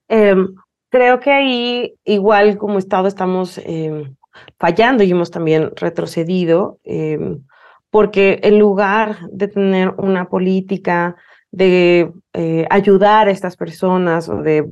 Em, 0.08 0.48
creo 0.89 1.19
que 1.19 1.31
ahí, 1.31 1.93
igual 2.05 2.58
como 2.58 2.79
Estado, 2.79 3.08
estamos 3.08 3.58
em, 3.60 4.15
fallando 4.58 5.03
y 5.03 5.12
hemos 5.12 5.29
también 5.29 5.72
retrocedido, 5.75 6.79
em, 6.84 7.43
porque 7.91 8.39
en 8.43 8.60
lugar 8.60 9.17
de 9.31 9.48
tener 9.48 9.89
una 9.98 10.29
política 10.29 11.15
de 11.51 12.12
eh, 12.34 12.67
ayudar 12.69 13.27
a 13.27 13.31
estas 13.31 13.55
personas 13.58 14.29
o 14.29 14.41
de 14.41 14.65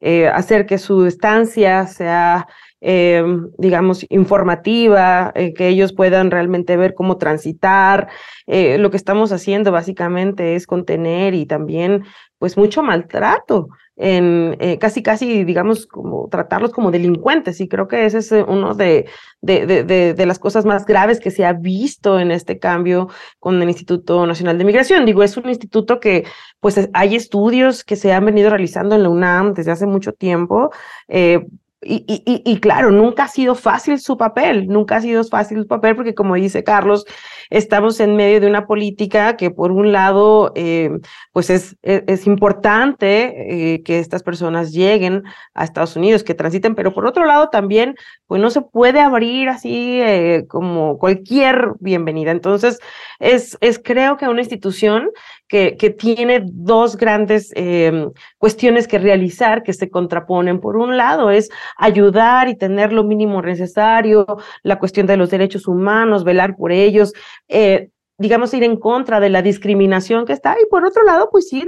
eh, 0.00 0.28
hacer 0.28 0.66
que 0.66 0.78
su 0.78 1.06
estancia 1.06 1.86
sea, 1.86 2.46
em, 2.80 3.50
digamos, 3.56 4.04
informativa, 4.10 5.32
eh, 5.34 5.54
que 5.54 5.68
ellos 5.68 5.92
puedan 5.94 6.30
realmente 6.30 6.76
ver 6.76 6.94
cómo 6.94 7.16
transitar. 7.16 8.08
lo 8.46 8.90
que 8.90 8.96
estamos 8.98 9.32
haciendo 9.32 9.72
básicamente 9.72 10.54
es 10.54 10.66
contener 10.66 11.34
y 11.34 11.46
también, 11.46 12.04
pues, 12.38 12.56
mucho 12.58 12.82
maltrato 12.82 13.68
en 13.96 14.56
eh, 14.60 14.78
casi, 14.78 15.02
casi, 15.02 15.44
digamos, 15.44 15.86
como 15.86 16.28
tratarlos 16.28 16.72
como 16.72 16.90
delincuentes. 16.90 17.60
Y 17.60 17.68
creo 17.68 17.86
que 17.88 18.06
ese 18.06 18.18
es 18.18 18.32
eh, 18.32 18.44
uno 18.46 18.74
de, 18.74 19.06
de, 19.40 19.66
de, 19.66 20.14
de, 20.14 20.26
las 20.26 20.38
cosas 20.38 20.64
más 20.64 20.84
graves 20.84 21.20
que 21.20 21.30
se 21.30 21.44
ha 21.44 21.52
visto 21.52 22.18
en 22.18 22.30
este 22.30 22.58
cambio 22.58 23.08
con 23.38 23.62
el 23.62 23.68
Instituto 23.68 24.26
Nacional 24.26 24.58
de 24.58 24.64
Migración. 24.64 25.06
Digo, 25.06 25.22
es 25.22 25.36
un 25.36 25.48
instituto 25.48 26.00
que, 26.00 26.24
pues, 26.60 26.88
hay 26.92 27.14
estudios 27.14 27.84
que 27.84 27.96
se 27.96 28.12
han 28.12 28.24
venido 28.24 28.50
realizando 28.50 28.94
en 28.94 29.02
la 29.04 29.08
UNAM 29.08 29.54
desde 29.54 29.70
hace 29.70 29.86
mucho 29.86 30.12
tiempo. 30.12 30.70
Eh, 31.08 31.46
y, 31.84 32.04
y, 32.06 32.42
y, 32.44 32.60
claro, 32.60 32.90
nunca 32.90 33.24
ha 33.24 33.28
sido 33.28 33.54
fácil 33.54 33.98
su 33.98 34.16
papel, 34.16 34.66
nunca 34.68 34.96
ha 34.96 35.00
sido 35.00 35.22
fácil 35.24 35.58
su 35.58 35.66
papel 35.66 35.96
porque 35.96 36.14
como 36.14 36.34
dice 36.34 36.64
Carlos, 36.64 37.04
estamos 37.50 38.00
en 38.00 38.16
medio 38.16 38.40
de 38.40 38.46
una 38.46 38.66
política 38.66 39.36
que 39.36 39.50
por 39.50 39.70
un 39.70 39.92
lado, 39.92 40.52
eh, 40.54 40.90
pues 41.32 41.50
es, 41.50 41.76
e, 41.82 42.04
es, 42.06 42.26
importante 42.26 43.74
eh, 43.74 43.82
que 43.82 43.98
estas 43.98 44.22
personas 44.22 44.72
lleguen 44.72 45.22
a 45.54 45.64
Estados 45.64 45.96
Unidos, 45.96 46.24
que 46.24 46.34
transiten, 46.34 46.74
pero 46.74 46.94
por 46.94 47.06
otro 47.06 47.24
lado 47.24 47.48
también, 47.50 47.94
pues 48.26 48.40
no 48.40 48.50
se 48.50 48.62
puede 48.62 49.00
abrir 49.00 49.48
así 49.48 50.00
eh, 50.00 50.46
como 50.48 50.98
cualquier 50.98 51.72
bienvenida. 51.80 52.30
Entonces, 52.30 52.78
es, 53.18 53.56
es 53.60 53.78
creo 53.78 54.16
que 54.16 54.28
una 54.28 54.40
institución 54.40 55.10
que, 55.54 55.90
tiene 55.90 56.42
dos 56.44 56.96
grandes 56.96 57.52
em, 57.54 58.10
cuestiones 58.38 58.88
que 58.88 58.98
realizar 58.98 59.62
que 59.62 59.72
se 59.72 59.88
contraponen. 59.88 60.60
Por 60.60 60.76
un 60.76 60.96
lado, 60.96 61.30
es 61.30 61.48
ayudar 61.76 62.48
y 62.48 62.56
tener 62.56 62.92
lo 62.92 63.04
mínimo 63.04 63.40
necesario, 63.40 64.26
la 64.64 64.80
cuestión 64.80 65.06
de 65.06 65.16
los 65.16 65.30
derechos 65.30 65.68
humanos, 65.68 66.24
velar 66.24 66.56
por 66.56 66.72
ellos, 66.72 67.12
eh, 67.46 67.90
digamos, 68.18 68.52
ir 68.52 68.64
en 68.64 68.76
contra 68.76 69.20
de 69.20 69.30
la 69.30 69.42
discriminación 69.42 70.26
que 70.26 70.32
está, 70.32 70.56
y 70.60 70.66
por 70.66 70.84
otro 70.84 71.04
lado, 71.04 71.28
pues 71.30 71.48
sí, 71.48 71.64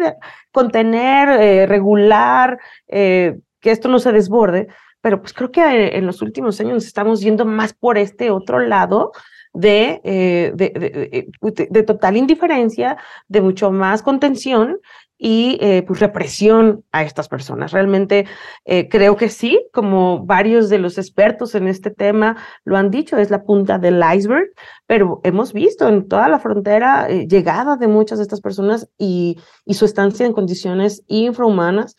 contener, 0.50 1.28
eh, 1.40 1.66
regular, 1.66 2.59
eh, 2.88 3.38
que 3.61 3.71
esto 3.71 3.88
no 3.88 4.00
se 4.00 4.11
desborde, 4.11 4.66
pero 5.00 5.21
pues 5.21 5.33
creo 5.33 5.52
que 5.52 5.97
en 5.97 6.07
los 6.07 6.23
últimos 6.23 6.59
años 6.61 6.85
estamos 6.85 7.21
yendo 7.21 7.45
más 7.45 7.73
por 7.73 7.99
este 7.99 8.33
otro 8.33 8.59
lado 8.59 9.12
de, 9.57 10.01
de, 10.55 11.29
de, 11.71 11.83
total 11.83 12.17
indiferencia, 12.17 12.97
de 13.29 13.41
mucho 13.41 13.71
más 13.71 14.03
contención 14.03 14.79
y 15.19 15.57
eh, 15.61 15.83
pues 15.87 16.01
represión 16.01 16.85
a 16.93 17.03
estas 17.03 17.29
personas. 17.29 17.73
Realmente 17.73 18.27
eh, 18.65 18.89
creo 18.89 19.17
que 19.17 19.29
sí, 19.29 19.67
como 19.73 20.25
varios 20.27 20.69
de 20.69 20.79
los 20.79 20.99
expertos 20.99 21.55
en 21.55 21.69
este 21.69 21.91
tema 21.91 22.37
lo 22.65 22.77
han 22.77 22.91
dicho, 22.91 23.17
es 23.17 23.31
la 23.31 23.43
punta 23.43 23.79
del 23.79 24.03
iceberg, 24.15 24.51
pero 24.87 25.21
hemos 25.25 25.53
visto 25.53 25.89
en 25.89 26.07
toda 26.09 26.29
la 26.29 26.39
frontera 26.39 27.09
eh, 27.09 27.27
llegada 27.27 27.77
de 27.77 27.89
muchas 27.89 28.19
de 28.19 28.25
estas 28.25 28.41
personas 28.41 28.89
y, 28.99 29.39
y 29.65 29.75
su 29.75 29.85
estancia 29.85 30.27
en 30.27 30.33
condiciones 30.33 31.03
infrahumanas. 31.07 31.97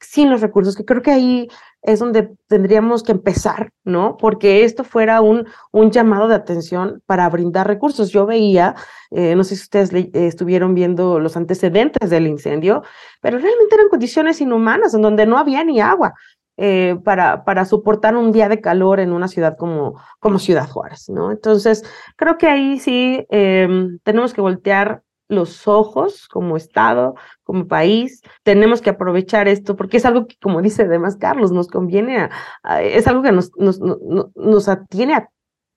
sin 0.00 0.28
los 0.28 0.42
recursos, 0.42 0.76
que 0.76 0.84
creo 0.84 1.00
que 1.00 1.10
ahí 1.10 1.48
es 1.84 1.98
donde 1.98 2.34
tendríamos 2.48 3.02
que 3.02 3.12
empezar, 3.12 3.70
¿no? 3.84 4.16
Porque 4.16 4.64
esto 4.64 4.84
fuera 4.84 5.20
un, 5.20 5.46
un 5.70 5.90
llamado 5.90 6.28
de 6.28 6.34
atención 6.34 7.02
para 7.06 7.28
brindar 7.28 7.66
recursos. 7.66 8.10
Yo 8.10 8.26
veía, 8.26 8.74
eh, 9.10 9.36
no 9.36 9.44
sé 9.44 9.56
si 9.56 9.62
ustedes 9.62 9.90
estuvieron 10.14 10.74
viendo 10.74 11.20
los 11.20 11.36
antecedentes 11.36 12.08
del 12.08 12.26
incendio, 12.26 12.82
pero 13.20 13.38
realmente 13.38 13.74
eran 13.74 13.88
condiciones 13.88 14.40
inhumanas 14.40 14.94
en 14.94 15.02
donde 15.02 15.26
no 15.26 15.38
había 15.38 15.62
ni 15.62 15.80
agua. 15.80 16.14
Eh, 16.56 16.96
para, 17.02 17.44
para 17.44 17.64
soportar 17.64 18.14
un 18.16 18.30
día 18.30 18.48
de 18.48 18.60
calor 18.60 19.00
en 19.00 19.12
una 19.12 19.26
ciudad 19.26 19.56
como, 19.58 20.00
como 20.20 20.38
Ciudad 20.38 20.68
Juárez, 20.68 21.08
¿no? 21.08 21.32
Entonces, 21.32 21.82
creo 22.14 22.38
que 22.38 22.46
ahí 22.46 22.78
sí 22.78 23.26
em, 23.28 23.98
tenemos 24.04 24.32
que 24.32 24.40
voltear 24.40 25.02
los 25.28 25.66
ojos 25.66 26.28
como 26.28 26.56
Estado, 26.56 27.14
como 27.42 27.66
país. 27.66 28.22
Tenemos 28.42 28.80
que 28.80 28.90
aprovechar 28.90 29.48
esto 29.48 29.76
porque 29.76 29.96
es 29.96 30.04
algo 30.04 30.26
que, 30.26 30.36
como 30.40 30.62
dice 30.62 30.82
además 30.82 31.16
Carlos, 31.16 31.52
nos 31.52 31.68
conviene, 31.68 32.28
a, 32.62 32.82
es 32.82 33.06
algo 33.06 33.22
que 33.22 33.32
nos, 33.32 33.50
nos, 33.56 33.80
nos, 33.80 34.68
atiene 34.68 35.14
a, 35.14 35.28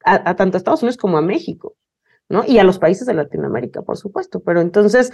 a, 0.03 0.35
tanto 0.35 0.57
a 0.57 0.59
Estados 0.59 0.83
Unidos 0.83 0.97
como 0.97 1.17
a 1.17 1.21
México, 1.21 1.75
¿no? 2.29 2.43
Y 2.45 2.59
a 2.59 2.63
los 2.63 2.79
países 2.79 3.07
de 3.07 3.13
Latinoamérica, 3.13 3.81
por 3.81 3.97
supuesto. 3.97 4.41
Pero 4.41 4.61
entonces, 4.61 5.11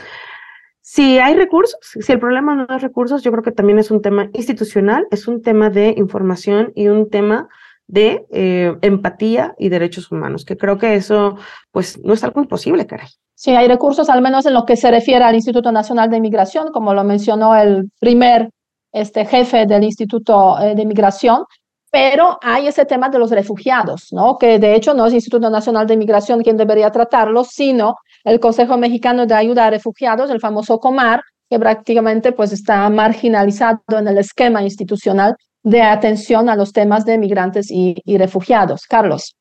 si 0.81 1.19
hay 1.19 1.35
recursos, 1.35 1.79
si 1.81 2.11
el 2.11 2.19
problema 2.19 2.55
no 2.55 2.67
es 2.75 2.81
recursos, 2.81 3.23
yo 3.23 3.31
creo 3.31 3.43
que 3.43 3.51
también 3.51 3.79
es 3.79 3.91
un 3.91 4.01
tema 4.01 4.29
institucional, 4.33 5.07
es 5.11 5.27
un 5.27 5.41
tema 5.41 5.69
de 5.69 5.93
información 5.97 6.71
y 6.75 6.89
un 6.89 7.09
tema 7.09 7.47
de 7.93 8.25
eh, 8.31 8.75
empatía 8.81 9.53
y 9.59 9.69
derechos 9.69 10.11
humanos, 10.11 10.45
que 10.45 10.57
creo 10.57 10.79
que 10.79 10.95
eso, 10.95 11.37
pues, 11.71 11.99
no 12.03 12.13
es 12.13 12.23
algo 12.23 12.41
imposible, 12.41 12.87
caray. 12.87 13.07
Sí, 13.35 13.51
hay 13.51 13.67
recursos, 13.67 14.09
al 14.09 14.23
menos 14.23 14.47
en 14.47 14.55
lo 14.55 14.65
que 14.65 14.75
se 14.75 14.89
refiere 14.89 15.23
al 15.23 15.35
Instituto 15.35 15.71
Nacional 15.71 16.09
de 16.09 16.19
Migración, 16.19 16.71
como 16.71 16.95
lo 16.95 17.03
mencionó 17.03 17.55
el 17.55 17.91
primer 17.99 18.49
este, 18.91 19.25
jefe 19.25 19.67
del 19.67 19.83
Instituto 19.83 20.59
eh, 20.59 20.73
de 20.73 20.85
Migración, 20.87 21.43
pero 21.91 22.39
hay 22.41 22.65
ese 22.65 22.85
tema 22.85 23.09
de 23.09 23.19
los 23.19 23.29
refugiados, 23.29 24.07
¿no? 24.11 24.39
que 24.39 24.57
de 24.57 24.73
hecho 24.73 24.95
no 24.95 25.05
es 25.05 25.11
el 25.11 25.17
Instituto 25.17 25.51
Nacional 25.51 25.85
de 25.85 25.95
Migración 25.95 26.41
quien 26.41 26.57
debería 26.57 26.89
tratarlo, 26.89 27.43
sino 27.43 27.97
el 28.23 28.39
Consejo 28.39 28.75
Mexicano 28.75 29.27
de 29.27 29.35
Ayuda 29.35 29.67
a 29.67 29.69
Refugiados, 29.69 30.31
el 30.31 30.39
famoso 30.39 30.79
COMAR, 30.79 31.21
que 31.47 31.59
prácticamente 31.59 32.31
pues 32.31 32.53
está 32.53 32.89
marginalizado 32.89 33.81
en 33.89 34.07
el 34.07 34.17
esquema 34.17 34.63
institucional 34.63 35.35
de 35.63 35.81
atención 35.81 36.49
a 36.49 36.55
los 36.55 36.73
temas 36.73 37.05
de 37.05 37.17
migrantes 37.17 37.67
y, 37.69 37.95
refugiados. 38.17 38.81
Carlos. 38.87 39.35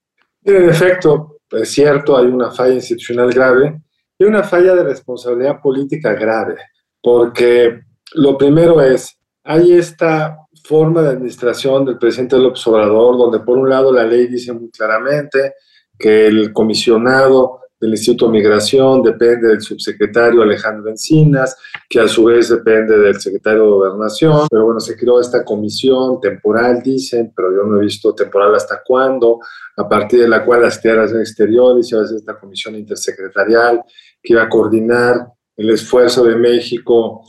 En 0.44 0.68
efecto, 0.68 1.38
es 1.50 1.70
cierto, 1.70 2.16
hay 2.16 2.26
una 2.26 2.50
falla 2.50 2.74
institucional 2.74 3.30
grave 3.32 3.80
y 4.18 4.24
una 4.24 4.42
falla 4.42 4.74
de 4.74 4.84
responsabilidad 4.84 5.60
política 5.60 6.14
grave, 6.14 6.56
porque 7.00 7.80
lo 8.14 8.38
primero 8.38 8.80
es, 8.80 9.18
hay 9.44 9.72
esta 9.72 10.38
forma 10.64 11.02
de 11.02 11.10
administración 11.10 11.84
del 11.84 11.98
presidente 11.98 12.38
López 12.38 12.64
Obrador, 12.66 13.18
donde 13.18 13.40
por 13.40 13.58
un 13.58 13.68
lado 13.68 13.92
la 13.92 14.04
ley 14.04 14.28
dice 14.28 14.52
muy 14.52 14.70
claramente 14.70 15.54
que 15.98 16.26
el 16.26 16.52
comisionado 16.52 17.61
del 17.82 17.90
Instituto 17.90 18.26
de 18.26 18.38
Migración 18.38 19.02
depende 19.02 19.48
del 19.48 19.60
subsecretario 19.60 20.40
Alejandro 20.40 20.88
Encinas, 20.88 21.56
que 21.90 21.98
a 21.98 22.06
su 22.06 22.26
vez 22.26 22.48
depende 22.48 22.96
del 22.96 23.20
secretario 23.20 23.64
de 23.64 23.70
Gobernación. 23.70 24.46
Pero 24.48 24.66
bueno, 24.66 24.78
se 24.78 24.96
creó 24.96 25.20
esta 25.20 25.44
comisión 25.44 26.20
temporal, 26.20 26.80
dicen, 26.80 27.32
pero 27.34 27.50
yo 27.50 27.64
no 27.64 27.78
he 27.78 27.84
visto 27.84 28.14
temporal 28.14 28.54
hasta 28.54 28.82
cuándo, 28.86 29.40
a 29.76 29.88
partir 29.88 30.20
de 30.20 30.28
la 30.28 30.44
cual 30.44 30.62
las 30.62 30.80
tierras 30.80 31.12
exteriores 31.12 31.90
y 31.90 31.96
a 31.96 32.02
veces 32.02 32.18
esta 32.18 32.38
comisión 32.38 32.76
intersecretarial 32.76 33.82
que 34.22 34.34
iba 34.34 34.44
a 34.44 34.48
coordinar 34.48 35.26
el 35.56 35.70
esfuerzo 35.70 36.22
de 36.22 36.36
México 36.36 37.24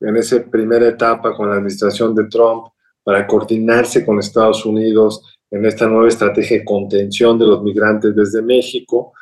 en 0.00 0.16
esa 0.16 0.40
primera 0.44 0.86
etapa 0.86 1.34
con 1.34 1.50
la 1.50 1.56
administración 1.56 2.14
de 2.14 2.28
Trump 2.28 2.68
para 3.02 3.26
coordinarse 3.26 4.06
con 4.06 4.20
Estados 4.20 4.64
Unidos 4.64 5.36
en 5.50 5.66
esta 5.66 5.88
nueva 5.88 6.06
estrategia 6.06 6.58
de 6.58 6.64
contención 6.64 7.36
de 7.40 7.46
los 7.46 7.60
migrantes 7.60 8.14
desde 8.14 8.40
México. 8.40 9.12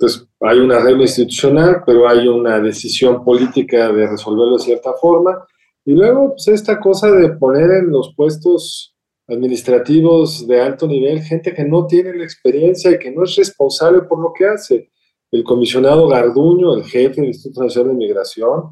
Entonces, 0.00 0.26
hay 0.40 0.58
un 0.58 0.72
arreglo 0.72 1.02
institucional, 1.02 1.82
pero 1.84 2.08
hay 2.08 2.26
una 2.26 2.58
decisión 2.58 3.22
política 3.22 3.92
de 3.92 4.06
resolverlo 4.06 4.56
de 4.56 4.64
cierta 4.64 4.94
forma. 4.94 5.46
Y 5.84 5.92
luego, 5.92 6.30
pues, 6.30 6.48
esta 6.48 6.80
cosa 6.80 7.10
de 7.10 7.32
poner 7.32 7.70
en 7.70 7.90
los 7.90 8.14
puestos 8.16 8.96
administrativos 9.28 10.46
de 10.48 10.58
alto 10.58 10.86
nivel 10.86 11.20
gente 11.20 11.52
que 11.52 11.64
no 11.64 11.86
tiene 11.86 12.14
la 12.14 12.24
experiencia 12.24 12.90
y 12.90 12.98
que 12.98 13.10
no 13.10 13.24
es 13.24 13.36
responsable 13.36 14.00
por 14.02 14.22
lo 14.22 14.32
que 14.32 14.46
hace. 14.46 14.90
El 15.30 15.44
comisionado 15.44 16.08
Garduño, 16.08 16.74
el 16.76 16.84
jefe 16.84 17.20
del 17.20 17.26
Instituto 17.26 17.64
Nacional 17.64 17.92
de 17.92 17.98
Migración, 17.98 18.70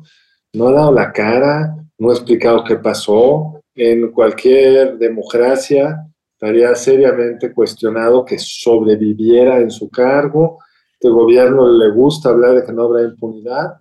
no 0.54 0.68
ha 0.68 0.72
dado 0.72 0.92
la 0.92 1.12
cara, 1.12 1.76
no 1.98 2.08
ha 2.08 2.14
explicado 2.14 2.64
qué 2.64 2.76
pasó. 2.76 3.60
En 3.74 4.12
cualquier 4.12 4.96
democracia 4.96 5.94
estaría 6.32 6.74
seriamente 6.74 7.52
cuestionado 7.52 8.24
que 8.24 8.38
sobreviviera 8.38 9.60
en 9.60 9.70
su 9.70 9.90
cargo 9.90 10.58
este 11.00 11.10
gobierno 11.10 11.70
le 11.70 11.90
gusta 11.90 12.30
hablar 12.30 12.56
de 12.56 12.66
que 12.66 12.72
no 12.72 12.82
habrá 12.82 13.04
impunidad, 13.04 13.74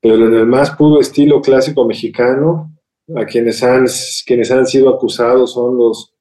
pero 0.00 0.26
en 0.26 0.34
el 0.34 0.44
más 0.44 0.72
puro 0.72 1.00
estilo 1.00 1.40
clásico 1.40 1.86
mexicano, 1.86 2.72
a 3.14 3.24
quienes 3.26 3.62
han, 3.62 3.86
quienes 4.26 4.50
han 4.50 4.66
sido 4.66 4.88
acusados 4.88 5.52
son 5.52 5.78
los 5.78 6.12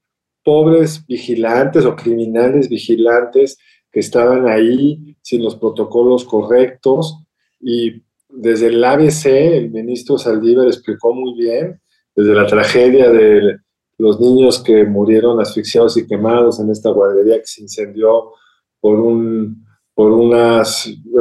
pobres 0.44 1.04
vigilantes 1.08 1.86
o 1.86 1.96
criminales 1.96 2.70
vigilantes 2.70 3.58
que 3.92 4.00
estaban 4.00 4.48
ahí 4.48 5.18
sin 5.24 5.44
los 5.44 5.56
protocolos 5.56 6.24
correctos. 6.24 7.18
Y 7.60 8.04
desde 8.30 8.68
el 8.68 8.84
ABC 8.84 9.26
el 9.26 9.72
ministro 9.72 10.20
Saldívar 10.20 10.68
explicó 10.68 11.16
muy 11.16 11.34
bien, 11.36 11.82
desde 12.16 12.36
la 12.36 12.46
tragedia 12.46 13.10
de 13.10 13.58
los 13.98 14.20
niños 14.20 14.62
que 14.62 14.84
murieron 14.84 15.40
asfixiados 15.40 15.98
y 15.98 16.06
quemados 16.06 16.60
en 16.60 16.70
esta 16.70 16.92
guardería 16.92 17.40
que 17.40 17.48
se 17.48 17.62
incendió 17.64 18.34
por 18.80 19.00
un 19.00 19.64
por 19.94 20.12
una 20.12 20.64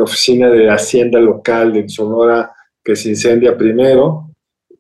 oficina 0.00 0.48
de 0.50 0.70
Hacienda 0.70 1.20
local 1.20 1.72
de 1.72 1.88
Sonora 1.88 2.52
que 2.82 2.96
se 2.96 3.10
incendia 3.10 3.56
primero, 3.56 4.30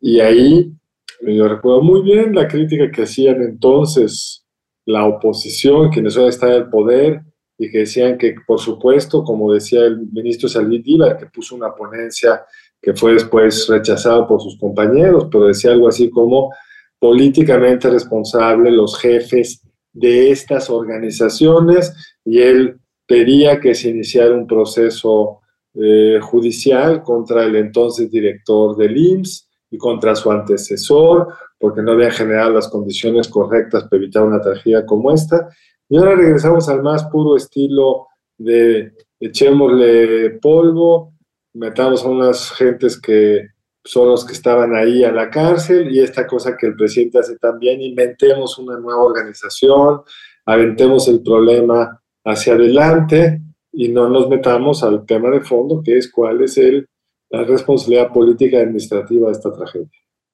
y 0.00 0.20
ahí 0.20 0.72
yo 1.20 1.48
recuerdo 1.48 1.82
muy 1.82 2.02
bien 2.02 2.34
la 2.34 2.48
crítica 2.48 2.90
que 2.90 3.02
hacían 3.02 3.42
entonces 3.42 4.44
la 4.84 5.06
oposición, 5.06 5.90
quienes 5.90 6.16
hoy 6.16 6.28
están 6.28 6.50
en 6.50 6.56
el 6.56 6.70
poder, 6.70 7.22
y 7.56 7.70
que 7.70 7.78
decían 7.78 8.18
que, 8.18 8.34
por 8.44 8.58
supuesto, 8.58 9.22
como 9.22 9.52
decía 9.52 9.84
el 9.84 10.00
ministro 10.12 10.48
Salvidiva, 10.48 11.16
que 11.16 11.26
puso 11.26 11.54
una 11.54 11.72
ponencia 11.72 12.44
que 12.80 12.94
fue 12.94 13.12
después 13.12 13.68
rechazado 13.68 14.26
por 14.26 14.40
sus 14.40 14.58
compañeros, 14.58 15.28
pero 15.30 15.46
decía 15.46 15.70
algo 15.70 15.86
así 15.86 16.10
como 16.10 16.52
políticamente 16.98 17.88
responsable 17.88 18.72
los 18.72 18.98
jefes 18.98 19.62
de 19.92 20.32
estas 20.32 20.70
organizaciones 20.70 21.94
y 22.24 22.40
él 22.40 22.80
pedía 23.06 23.60
que 23.60 23.74
se 23.74 23.90
iniciara 23.90 24.34
un 24.34 24.46
proceso 24.46 25.40
eh, 25.74 26.18
judicial 26.20 27.02
contra 27.02 27.44
el 27.44 27.56
entonces 27.56 28.10
director 28.10 28.76
del 28.76 28.96
IMSS 28.96 29.48
y 29.70 29.78
contra 29.78 30.14
su 30.14 30.30
antecesor, 30.30 31.28
porque 31.58 31.80
no 31.80 31.92
habían 31.92 32.10
generado 32.10 32.50
las 32.52 32.68
condiciones 32.68 33.28
correctas 33.28 33.84
para 33.84 34.02
evitar 34.02 34.22
una 34.22 34.40
tragedia 34.40 34.84
como 34.84 35.12
esta. 35.12 35.48
Y 35.88 35.96
ahora 35.96 36.14
regresamos 36.14 36.68
al 36.68 36.82
más 36.82 37.04
puro 37.04 37.36
estilo 37.36 38.08
de 38.36 38.92
echémosle 39.18 40.38
polvo, 40.40 41.14
metamos 41.54 42.04
a 42.04 42.08
unas 42.08 42.50
gentes 42.52 43.00
que 43.00 43.48
son 43.84 44.08
los 44.08 44.24
que 44.24 44.32
estaban 44.32 44.74
ahí 44.74 45.04
a 45.04 45.12
la 45.12 45.30
cárcel 45.30 45.90
y 45.94 46.00
esta 46.00 46.26
cosa 46.26 46.56
que 46.56 46.66
el 46.66 46.76
presidente 46.76 47.18
hace 47.18 47.36
también, 47.38 47.80
inventemos 47.80 48.58
una 48.58 48.78
nueva 48.78 49.02
organización, 49.02 50.02
aventemos 50.44 51.08
el 51.08 51.22
problema 51.22 52.01
hacia 52.24 52.54
adelante 52.54 53.40
y 53.72 53.88
no 53.88 54.08
nos 54.08 54.28
metamos 54.28 54.82
al 54.82 55.04
tema 55.06 55.30
de 55.30 55.40
fondo, 55.40 55.82
que 55.84 55.98
es 55.98 56.10
cuál 56.10 56.42
es 56.42 56.58
el, 56.58 56.86
la 57.30 57.44
responsabilidad 57.44 58.12
política 58.12 58.58
y 58.58 58.60
administrativa 58.60 59.26
de 59.26 59.32
esta 59.32 59.52
tragedia. 59.52 59.88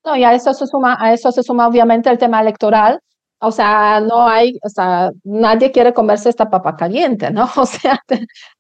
No, 0.04 0.16
y 0.16 0.24
a 0.24 0.34
eso 0.34 0.52
se 0.54 0.66
suma, 0.66 0.96
a 0.98 1.12
eso 1.12 1.30
se 1.32 1.42
suma 1.42 1.68
obviamente 1.68 2.10
el 2.10 2.18
tema 2.18 2.40
electoral, 2.40 3.00
o 3.40 3.52
sea, 3.52 4.00
no 4.00 4.26
hay, 4.28 4.58
o 4.64 4.68
sea, 4.68 5.10
nadie 5.22 5.70
quiere 5.70 5.94
comerse 5.94 6.28
esta 6.28 6.50
papa 6.50 6.74
caliente, 6.76 7.30
¿no? 7.30 7.48
O 7.56 7.66
sea, 7.66 8.00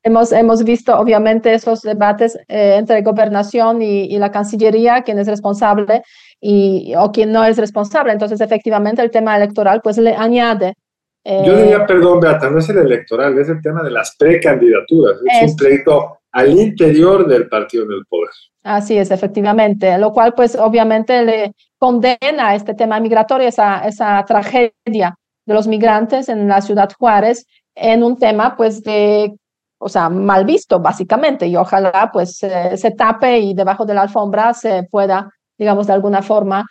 hemos, 0.04 0.30
hemos 0.32 0.62
visto 0.62 0.96
obviamente 0.96 1.52
esos 1.52 1.82
debates 1.82 2.36
eh, 2.48 2.76
entre 2.78 3.02
gobernación 3.02 3.82
y, 3.82 4.04
y, 4.04 4.18
la 4.18 4.30
Cancillería, 4.30 5.02
quién 5.02 5.18
es 5.18 5.26
responsable 5.26 6.02
y, 6.40 6.94
o 6.96 7.10
quién 7.10 7.32
no 7.32 7.44
es 7.44 7.56
responsable. 7.58 8.12
Entonces, 8.12 8.40
efectivamente, 8.40 9.02
el 9.02 9.10
tema 9.10 9.36
electoral 9.36 9.80
pues 9.82 9.98
le 9.98 10.14
añade. 10.14 10.74
Eh, 11.30 11.42
Yo 11.44 11.58
diría, 11.58 11.84
perdón, 11.84 12.20
Beata, 12.20 12.48
no 12.48 12.58
es 12.58 12.70
el 12.70 12.78
electoral, 12.78 13.38
es 13.38 13.50
el 13.50 13.60
tema 13.60 13.82
de 13.82 13.90
las 13.90 14.16
precandidaturas. 14.16 15.18
Es, 15.26 15.42
es 15.42 15.50
un 15.50 15.56
pleito 15.56 16.20
al 16.32 16.58
interior 16.58 17.28
del 17.28 17.50
partido 17.50 17.84
del 17.86 18.06
poder. 18.08 18.30
Así 18.62 18.96
es, 18.96 19.10
efectivamente, 19.10 19.98
lo 19.98 20.10
cual 20.14 20.32
pues 20.32 20.56
obviamente 20.56 21.22
le 21.22 21.52
condena 21.76 22.54
este 22.54 22.72
tema 22.72 22.98
migratorio, 22.98 23.46
esa, 23.46 23.86
esa 23.86 24.24
tragedia 24.24 25.18
de 25.44 25.54
los 25.54 25.66
migrantes 25.66 26.30
en 26.30 26.48
la 26.48 26.62
ciudad 26.62 26.90
Juárez, 26.98 27.44
en 27.74 28.02
un 28.02 28.16
tema 28.16 28.56
pues 28.56 28.82
de, 28.82 29.36
o 29.78 29.88
sea, 29.90 30.08
mal 30.08 30.46
visto 30.46 30.80
básicamente, 30.80 31.46
y 31.46 31.56
ojalá 31.56 32.08
pues 32.10 32.42
eh, 32.42 32.74
se 32.78 32.92
tape 32.92 33.38
y 33.38 33.52
debajo 33.52 33.84
de 33.84 33.92
la 33.92 34.00
alfombra 34.00 34.54
se 34.54 34.84
pueda, 34.90 35.30
digamos, 35.58 35.86
de 35.88 35.92
alguna 35.92 36.22
forma 36.22 36.66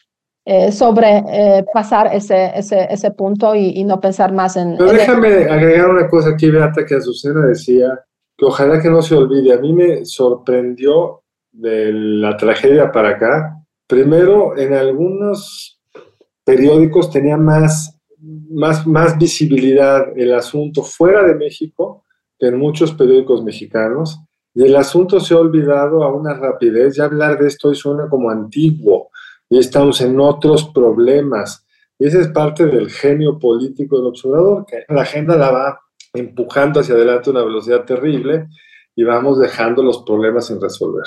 eh, 0.49 0.71
sobrepasar 0.71 2.07
eh, 2.07 2.17
ese, 2.17 2.51
ese, 2.55 2.87
ese 2.89 3.11
punto 3.11 3.53
y, 3.53 3.71
y, 3.75 3.83
no 3.83 3.99
pensar 3.99 4.31
más 4.31 4.55
en... 4.55 4.77
Pero 4.77 4.93
déjame 4.93 5.27
agregar 5.43 5.89
una 5.89 6.07
cosa 6.07 6.29
aquí, 6.29 6.49
Beata, 6.49 6.85
que 6.85 6.95
Azucena 6.95 7.45
decía, 7.45 7.99
que 8.37 8.45
ojalá 8.45 8.81
que 8.81 8.89
no 8.89 9.01
se 9.01 9.13
olvide, 9.13 9.51
a 9.51 9.57
mí 9.57 9.73
me 9.73 10.05
sorprendió 10.05 11.23
de 11.51 11.91
la 11.91 12.37
tragedia 12.37 12.93
para 12.93 13.09
acá, 13.09 13.61
primero 13.87 14.57
en 14.57 14.73
algunos 14.73 15.81
periódicos 16.45 17.11
tenía 17.11 17.35
más, 17.35 17.99
más, 18.49 18.87
más 18.87 19.17
visibilidad 19.17 20.05
el 20.15 20.33
asunto 20.33 20.81
fuera 20.81 21.23
de 21.23 21.35
México 21.35 22.05
que 22.39 22.47
en 22.47 22.57
muchos 22.57 22.93
periódicos 22.93 23.43
mexicanos, 23.43 24.17
y 24.53 24.63
el 24.63 24.77
asunto 24.77 25.19
se 25.19 25.33
ha 25.33 25.39
olvidado 25.39 26.03
a 26.03 26.15
una 26.15 26.35
rapidez, 26.35 26.95
ya 26.95 27.03
hablar 27.03 27.37
de 27.37 27.47
esto 27.47 27.67
hoy 27.67 27.75
suena 27.75 28.07
como 28.09 28.29
antiguo, 28.29 29.09
y 29.49 29.59
estamos 29.59 30.01
en 30.01 30.19
otros 30.19 30.69
problemas, 30.69 31.65
y 31.99 32.07
ese 32.07 32.21
es 32.21 32.27
parte 32.29 32.65
del 32.65 32.89
genio 32.89 33.39
político 33.39 33.97
del 33.97 34.07
observador, 34.07 34.65
que 34.65 34.83
la 34.89 35.01
agenda 35.01 35.35
la 35.35 35.51
va 35.51 35.79
empujando 36.13 36.79
hacia 36.79 36.95
adelante 36.95 37.29
a 37.29 37.33
una 37.33 37.43
velocidad 37.43 37.85
terrible 37.85 38.47
y 38.95 39.03
vamos 39.03 39.39
dejando 39.39 39.83
los 39.83 40.03
problemas 40.03 40.47
sin 40.47 40.61
resolver. 40.61 41.05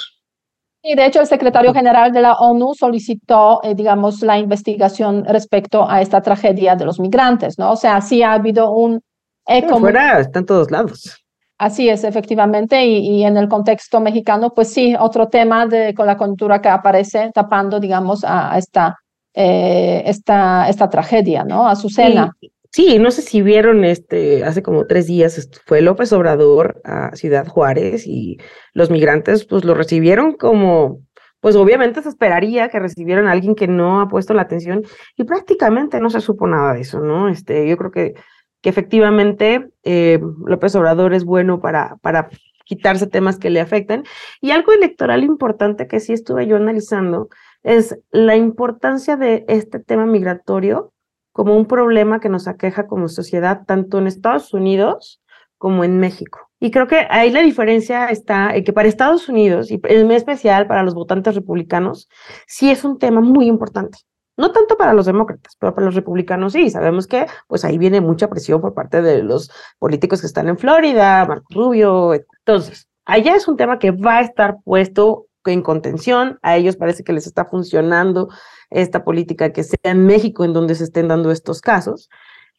Y 0.83 0.95
de 0.95 1.07
hecho, 1.07 1.21
el 1.21 1.27
secretario 1.27 1.75
general 1.75 2.11
de 2.11 2.23
la 2.23 2.35
ONU 2.35 2.73
solicitó, 2.75 3.61
eh, 3.63 3.75
digamos, 3.75 4.23
la 4.23 4.39
investigación 4.39 5.25
respecto 5.27 5.89
a 5.89 6.01
esta 6.01 6.23
tragedia 6.23 6.75
de 6.75 6.87
los 6.87 6.99
migrantes, 6.99 7.59
¿no? 7.59 7.73
O 7.73 7.77
sea, 7.77 8.01
sí 8.01 8.23
ha 8.23 8.33
habido 8.33 8.73
un 8.73 9.01
eco. 9.47 9.79
Fuera 9.79 10.21
está 10.21 10.39
en 10.39 10.47
todos 10.47 10.71
lados. 10.71 11.20
Así 11.61 11.91
es, 11.91 12.05
efectivamente, 12.05 12.87
y, 12.87 13.07
y, 13.07 13.25
en 13.25 13.37
el 13.37 13.47
contexto 13.47 14.01
mexicano, 14.01 14.55
pues 14.55 14.73
sí, 14.73 14.97
otro 14.99 15.29
tema 15.29 15.67
de, 15.67 15.93
con 15.93 16.07
la 16.07 16.17
coyuntura 16.17 16.63
que 16.63 16.71
aparece 16.71 17.31
tapando, 17.35 17.79
digamos, 17.79 18.25
a, 18.25 18.55
a 18.55 18.57
esta, 18.57 18.97
eh, 19.35 20.03
esta, 20.07 20.71
esta 20.71 20.89
tragedia, 20.89 21.45
¿no? 21.45 21.69
A 21.69 21.73
Azucena. 21.73 22.33
Sí. 22.41 22.51
Sí, 22.73 22.99
no 22.99 23.11
sé 23.11 23.21
si 23.21 23.43
vieron 23.43 23.85
este, 23.85 24.43
hace 24.43 24.63
como 24.63 24.87
tres 24.87 25.09
días 25.09 25.51
fue 25.67 25.83
López 25.83 26.13
Obrador 26.15 26.81
a 26.85 27.15
Ciudad 27.17 27.47
Juárez 27.47 28.07
y 28.07 28.39
los 28.73 28.91
migrantes 28.91 29.45
pues 29.45 29.65
lo 29.65 29.75
recibieron 29.75 30.35
como, 30.35 31.01
pues 31.41 31.57
obviamente 31.57 32.01
se 32.01 32.09
esperaría 32.09 32.69
que 32.69 32.79
recibieran 32.79 33.27
a 33.27 33.33
alguien 33.33 33.57
que 33.57 33.67
no 33.67 34.01
ha 34.01 34.09
puesto 34.09 34.35
la 34.35 34.43
atención 34.43 34.85
y 35.17 35.25
prácticamente 35.25 35.99
no 36.01 36.11
se 36.11 36.21
supo 36.21 36.47
nada 36.47 36.75
de 36.75 36.83
eso, 36.83 37.01
¿no? 37.01 37.29
Este, 37.29 37.69
yo 37.69 37.77
creo 37.77 37.91
que, 37.91 38.15
que 38.61 38.69
efectivamente 38.69 39.71
eh, 39.85 40.21
López 40.47 40.75
Obrador 40.75 41.15
es 41.15 41.25
bueno 41.25 41.61
para, 41.61 41.97
para 42.03 42.29
quitarse 42.65 43.07
temas 43.07 43.39
que 43.39 43.51
le 43.51 43.61
afectan. 43.61 44.05
Y 44.41 44.53
algo 44.53 44.73
electoral 44.73 45.25
importante 45.25 45.89
que 45.89 46.01
sí 46.01 46.13
estuve 46.13 46.47
yo 46.47 46.57
analizando 46.57 47.29
es 47.63 47.99
la 48.11 48.37
importancia 48.37 49.17
de 49.17 49.45
este 49.49 49.81
tema 49.81 50.07
migratorio 50.07 50.93
como 51.33 51.57
un 51.57 51.67
problema 51.67 52.21
que 52.21 52.29
nos 52.29 52.49
aqueja 52.49 52.87
como 52.87 53.09
sociedad, 53.09 53.63
tanto 53.67 53.99
en 53.99 54.07
Estados 54.07 54.53
Unidos 54.53 55.23
como 55.59 55.85
en 55.85 55.99
México. 55.99 56.51
Y 56.59 56.71
creo 56.71 56.87
que 56.87 57.07
ahí 57.11 57.31
la 57.31 57.41
diferencia 57.41 58.07
está 58.07 58.55
en 58.55 58.65
que 58.65 58.73
para 58.73 58.89
Estados 58.89 59.29
Unidos, 59.29 59.71
y 59.71 59.81
en 59.85 60.11
especial 60.11 60.67
para 60.67 60.83
los 60.83 60.95
votantes 60.95 61.35
republicanos, 61.35 62.09
sí 62.47 62.71
es 62.71 62.85
un 62.85 62.99
tema 62.99 63.21
muy 63.21 63.47
importante. 63.47 63.99
No 64.41 64.53
tanto 64.53 64.79
para 64.79 64.95
los 64.95 65.05
demócratas, 65.05 65.55
pero 65.61 65.75
para 65.75 65.85
los 65.85 65.95
republicanos 65.95 66.55
sí. 66.55 66.71
Sabemos 66.71 67.07
que 67.07 67.27
pues 67.47 67.63
ahí 67.63 67.77
viene 67.77 68.01
mucha 68.01 68.31
presión 68.31 68.63
por 68.63 68.73
parte 68.73 69.03
de 69.03 69.23
los 69.23 69.51
políticos 69.79 70.23
que 70.23 70.27
están 70.27 70.49
en 70.49 70.57
Florida, 70.57 71.27
Marco 71.27 71.47
Rubio. 71.51 72.15
Entonces, 72.15 72.89
allá 73.05 73.37
es 73.37 73.47
un 73.49 73.59
tema 73.59 73.79
que 73.79 73.91
va 73.91 74.17
a 74.17 74.21
estar 74.23 74.57
puesto 74.65 75.27
en 75.45 75.61
contención. 75.61 76.39
A 76.41 76.57
ellos 76.57 76.77
parece 76.77 77.05
que 77.05 77.13
les 77.13 77.27
está 77.27 77.45
funcionando 77.45 78.31
esta 78.71 79.05
política 79.05 79.53
que 79.53 79.63
sea 79.63 79.79
en 79.83 80.07
México 80.07 80.43
en 80.43 80.55
donde 80.55 80.75
se 80.75 80.85
estén 80.85 81.09
dando 81.09 81.31
estos 81.31 81.61
casos. 81.61 82.09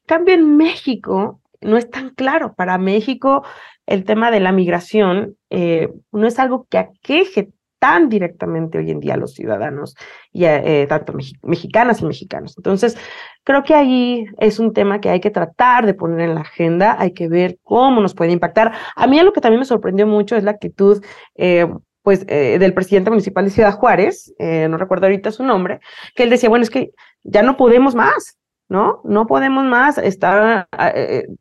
cambio, 0.06 0.36
en 0.36 0.58
México 0.58 1.42
no 1.62 1.78
es 1.78 1.90
tan 1.90 2.12
claro. 2.12 2.54
Para 2.54 2.78
México, 2.78 3.44
el 3.88 4.04
tema 4.04 4.30
de 4.30 4.40
la 4.40 4.52
migración 4.52 5.36
eh, 5.50 5.92
no 6.12 6.28
es 6.28 6.38
algo 6.38 6.68
que 6.70 6.78
aqueje 6.78 7.50
tan 7.82 8.10
directamente 8.10 8.78
hoy 8.78 8.92
en 8.92 9.00
día 9.00 9.16
a 9.16 9.18
los 9.18 9.34
ciudadanos, 9.34 9.96
y 10.32 10.46
eh, 10.46 10.86
tanto 10.88 11.14
mexicanas 11.42 12.00
y 12.00 12.06
mexicanos. 12.06 12.54
Entonces, 12.56 12.96
creo 13.44 13.64
que 13.64 13.74
ahí 13.74 14.28
es 14.38 14.60
un 14.60 14.72
tema 14.72 15.02
que 15.02 15.10
hay 15.10 15.20
que 15.20 15.32
tratar 15.32 15.88
de 15.88 15.96
poner 15.96 16.20
en 16.20 16.36
la 16.36 16.42
agenda, 16.42 16.96
hay 17.00 17.12
que 17.14 17.28
ver 17.28 17.58
cómo 17.64 18.00
nos 18.00 18.14
puede 18.14 18.34
impactar. 18.34 18.72
A 18.96 19.08
mí 19.08 19.20
lo 19.20 19.34
que 19.34 19.42
también 19.42 19.62
me 19.62 19.66
sorprendió 19.66 20.06
mucho 20.06 20.36
es 20.36 20.44
la 20.44 20.52
actitud 20.52 21.04
eh, 21.34 21.68
pues, 22.04 22.24
eh, 22.28 22.60
del 22.60 22.76
presidente 22.76 23.10
municipal 23.10 23.46
de 23.46 23.52
Ciudad 23.52 23.74
Juárez, 23.74 24.32
no 24.38 24.78
recuerdo 24.78 25.08
ahorita 25.08 25.32
su 25.32 25.44
nombre, 25.44 25.80
que 26.14 26.22
él 26.22 26.30
decía, 26.30 26.50
bueno, 26.50 26.62
es 26.62 26.70
que 26.70 26.92
ya 27.24 27.42
no 27.42 27.58
podemos 27.58 27.96
más, 27.96 28.38
¿no? 28.70 29.02
No 29.06 29.26
podemos 29.26 29.66
más, 29.66 29.98
está, 29.98 30.68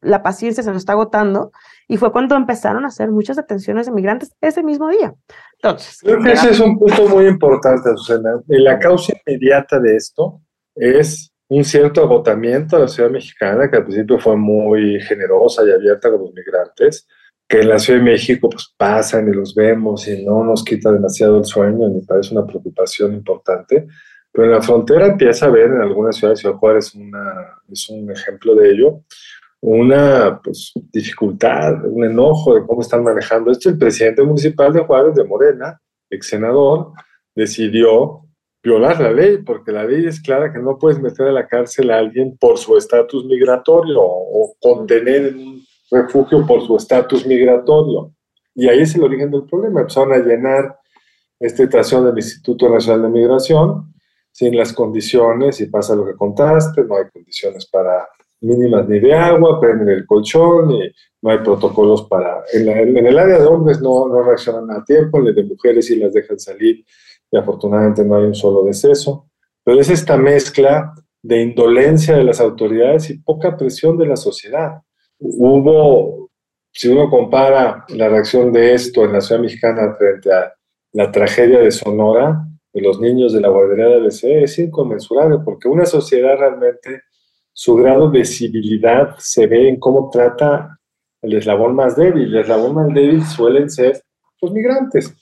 la 0.01 0.23
paciencia 0.23 0.63
se 0.63 0.71
nos 0.71 0.79
está 0.79 0.93
agotando, 0.93 1.53
y 1.87 1.97
fue 1.97 2.13
cuando 2.13 2.37
empezaron 2.37 2.85
a 2.85 2.89
hacer 2.89 3.11
muchas 3.11 3.37
detenciones 3.37 3.87
de 3.87 3.93
migrantes 3.93 4.33
ese 4.41 4.63
mismo 4.63 4.89
día. 4.89 5.13
Entonces, 5.63 5.99
creo 6.03 6.23
que 6.23 6.33
ese 6.33 6.51
es 6.51 6.61
un 6.61 6.79
punto 6.79 7.07
muy 7.09 7.27
importante, 7.27 7.91
Susana. 7.97 8.41
La 8.47 8.79
causa 8.79 9.13
inmediata 9.27 9.79
de 9.79 9.97
esto 9.97 10.41
es 10.75 11.33
un 11.49 11.65
cierto 11.65 12.03
agotamiento 12.03 12.77
de 12.77 12.83
la 12.83 12.89
ciudad 12.89 13.11
mexicana, 13.11 13.71
que 13.71 13.77
al 13.77 13.85
principio 13.85 14.19
fue 14.19 14.37
muy 14.37 15.01
generosa 15.01 15.63
y 15.67 15.71
abierta 15.71 16.11
con 16.11 16.21
los 16.21 16.33
migrantes, 16.33 17.07
que 17.47 17.61
en 17.61 17.69
la 17.69 17.79
Ciudad 17.79 17.99
de 17.99 18.05
México 18.05 18.49
pues 18.49 18.73
pasan 18.77 19.29
y 19.29 19.33
los 19.35 19.55
vemos 19.55 20.07
y 20.07 20.25
no 20.25 20.45
nos 20.45 20.65
quita 20.65 20.93
demasiado 20.93 21.39
el 21.39 21.45
sueño, 21.45 21.89
ni 21.89 22.01
parece 22.03 22.35
una 22.35 22.47
preocupación 22.47 23.13
importante, 23.13 23.89
pero 24.33 24.45
en 24.45 24.53
la 24.53 24.63
frontera 24.63 25.09
empieza 25.09 25.47
a 25.47 25.51
ver 25.51 25.67
en 25.67 25.81
algunas 25.81 26.17
ciudades, 26.17 26.39
Ciudad 26.39 26.55
Juárez 26.55 26.95
una, 26.95 27.59
es 27.69 27.89
un 27.91 28.11
ejemplo 28.11 28.55
de 28.55 28.71
ello, 28.71 29.03
una 29.63 30.41
pues, 30.43 30.73
dificultad, 30.93 31.85
un 31.85 32.05
enojo 32.05 32.55
de 32.55 32.67
cómo 32.67 32.81
están 32.81 33.03
manejando 33.03 33.51
esto. 33.51 33.69
El 33.69 33.79
presidente 33.79 34.23
municipal 34.23 34.73
de 34.73 34.81
Juárez, 34.81 35.15
de 35.15 35.25
Morena, 35.25 35.81
ex 36.09 36.29
senador, 36.29 36.93
decidió 37.35 38.23
violar 38.63 39.01
la 39.01 39.13
ley, 39.13 39.39
porque 39.39 39.73
la 39.73 39.85
ley 39.85 40.07
es 40.07 40.21
clara 40.21 40.53
que 40.53 40.59
no 40.59 40.79
puedes 40.79 41.01
meter 41.01 41.29
a 41.29 41.33
la 41.33 41.47
cárcel 41.47 41.91
a 41.91 41.99
alguien 41.99 42.37
por 42.39 42.59
su 42.59 42.77
estatus 42.77 43.25
migratorio 43.25 44.01
o 44.01 44.55
contener 44.61 45.27
en 45.29 45.39
un 45.39 45.67
refugio 45.91 46.47
por 46.47 46.67
su 46.67 46.77
estatus 46.77 47.27
migratorio. 47.27 48.13
Y 48.55 48.69
ahí 48.69 48.81
es 48.81 48.95
el 48.95 49.03
origen 49.03 49.31
del 49.31 49.45
problema. 49.45 49.81
Empezaron 49.81 50.13
a 50.13 50.19
llenar 50.19 50.77
esta 51.39 51.63
estación 51.63 52.05
del 52.05 52.17
Instituto 52.17 52.69
Nacional 52.69 53.03
de 53.03 53.09
Migración 53.09 53.95
sin 54.33 54.57
las 54.57 54.73
condiciones, 54.73 55.61
y 55.61 55.67
pasa 55.67 55.97
lo 55.97 56.07
que 56.07 56.15
contaste, 56.15 56.85
no 56.85 56.97
hay 56.97 57.05
condiciones 57.13 57.67
para 57.67 58.07
mínimas 58.41 58.89
ni 58.89 58.99
de 59.01 59.15
agua, 59.15 59.61
prenden 59.61 59.89
el 59.89 60.07
colchón, 60.07 60.71
y 60.73 60.93
no 61.23 61.31
hay 61.31 61.39
protocolos 61.39 62.03
para... 62.05 62.43
En, 62.53 62.69
en 62.69 63.07
el 63.07 63.19
área 63.19 63.39
de 63.39 63.47
hombres 63.47 63.81
no, 63.81 64.09
no 64.09 64.23
reaccionan 64.23 64.71
a 64.71 64.85
tiempo, 64.85 65.19
en 65.19 65.29
el 65.29 65.35
de 65.35 65.45
mujeres 65.45 65.87
sí 65.87 65.97
las 65.97 66.13
dejan 66.13 66.39
salir 66.39 66.85
y 67.31 67.37
afortunadamente 67.37 68.05
no 68.05 68.17
hay 68.17 68.25
un 68.25 68.35
solo 68.35 68.65
deceso. 68.65 69.29
Pero 69.65 69.81
es 69.81 69.91
esta 69.91 70.17
mezcla 70.17 70.95
de 71.23 71.43
indolencia 71.43 72.17
de 72.17 72.25
las 72.25 72.41
autoridades 72.41 73.11
y 73.11 73.19
poca 73.19 73.57
presión 73.57 73.97
de 73.99 74.07
la 74.07 74.17
sociedad. 74.17 74.81
Hubo, 75.19 76.31
si 76.73 76.89
uno 76.89 77.11
compara 77.11 77.85
la 77.89 78.09
reacción 78.09 78.53
de 78.53 78.75
esto 78.75 79.05
en 79.05 79.13
la 79.13 79.21
ciudad 79.21 79.43
mexicana 79.43 79.95
frente 79.99 80.33
a 80.33 80.53
la 80.93 81.13
tragedia 81.13 81.61
de 81.61 81.71
Sonora, 81.71 82.47
de 82.73 82.81
los 82.81 83.01
niños 83.01 83.33
de 83.33 83.41
la 83.41 83.49
guardería 83.49 83.87
de 83.87 83.97
ABC, 83.97 84.25
es 84.43 84.59
inconmensurable, 84.59 85.39
porque 85.45 85.69
una 85.69 85.85
sociedad 85.85 86.37
realmente, 86.39 87.03
su 87.63 87.75
grado 87.75 88.09
de 88.11 88.25
civilidad 88.25 89.17
se 89.19 89.47
ve 89.47 89.69
en 89.69 89.79
cómo 89.79 90.09
trata 90.11 90.79
el 91.21 91.35
eslabón 91.35 91.75
más 91.75 91.95
débil. 91.95 92.35
El 92.35 92.41
eslabón 92.41 92.75
más 92.75 92.95
débil 92.95 93.23
suelen 93.23 93.69
ser 93.69 94.03
los 94.41 94.51
migrantes 94.51 95.15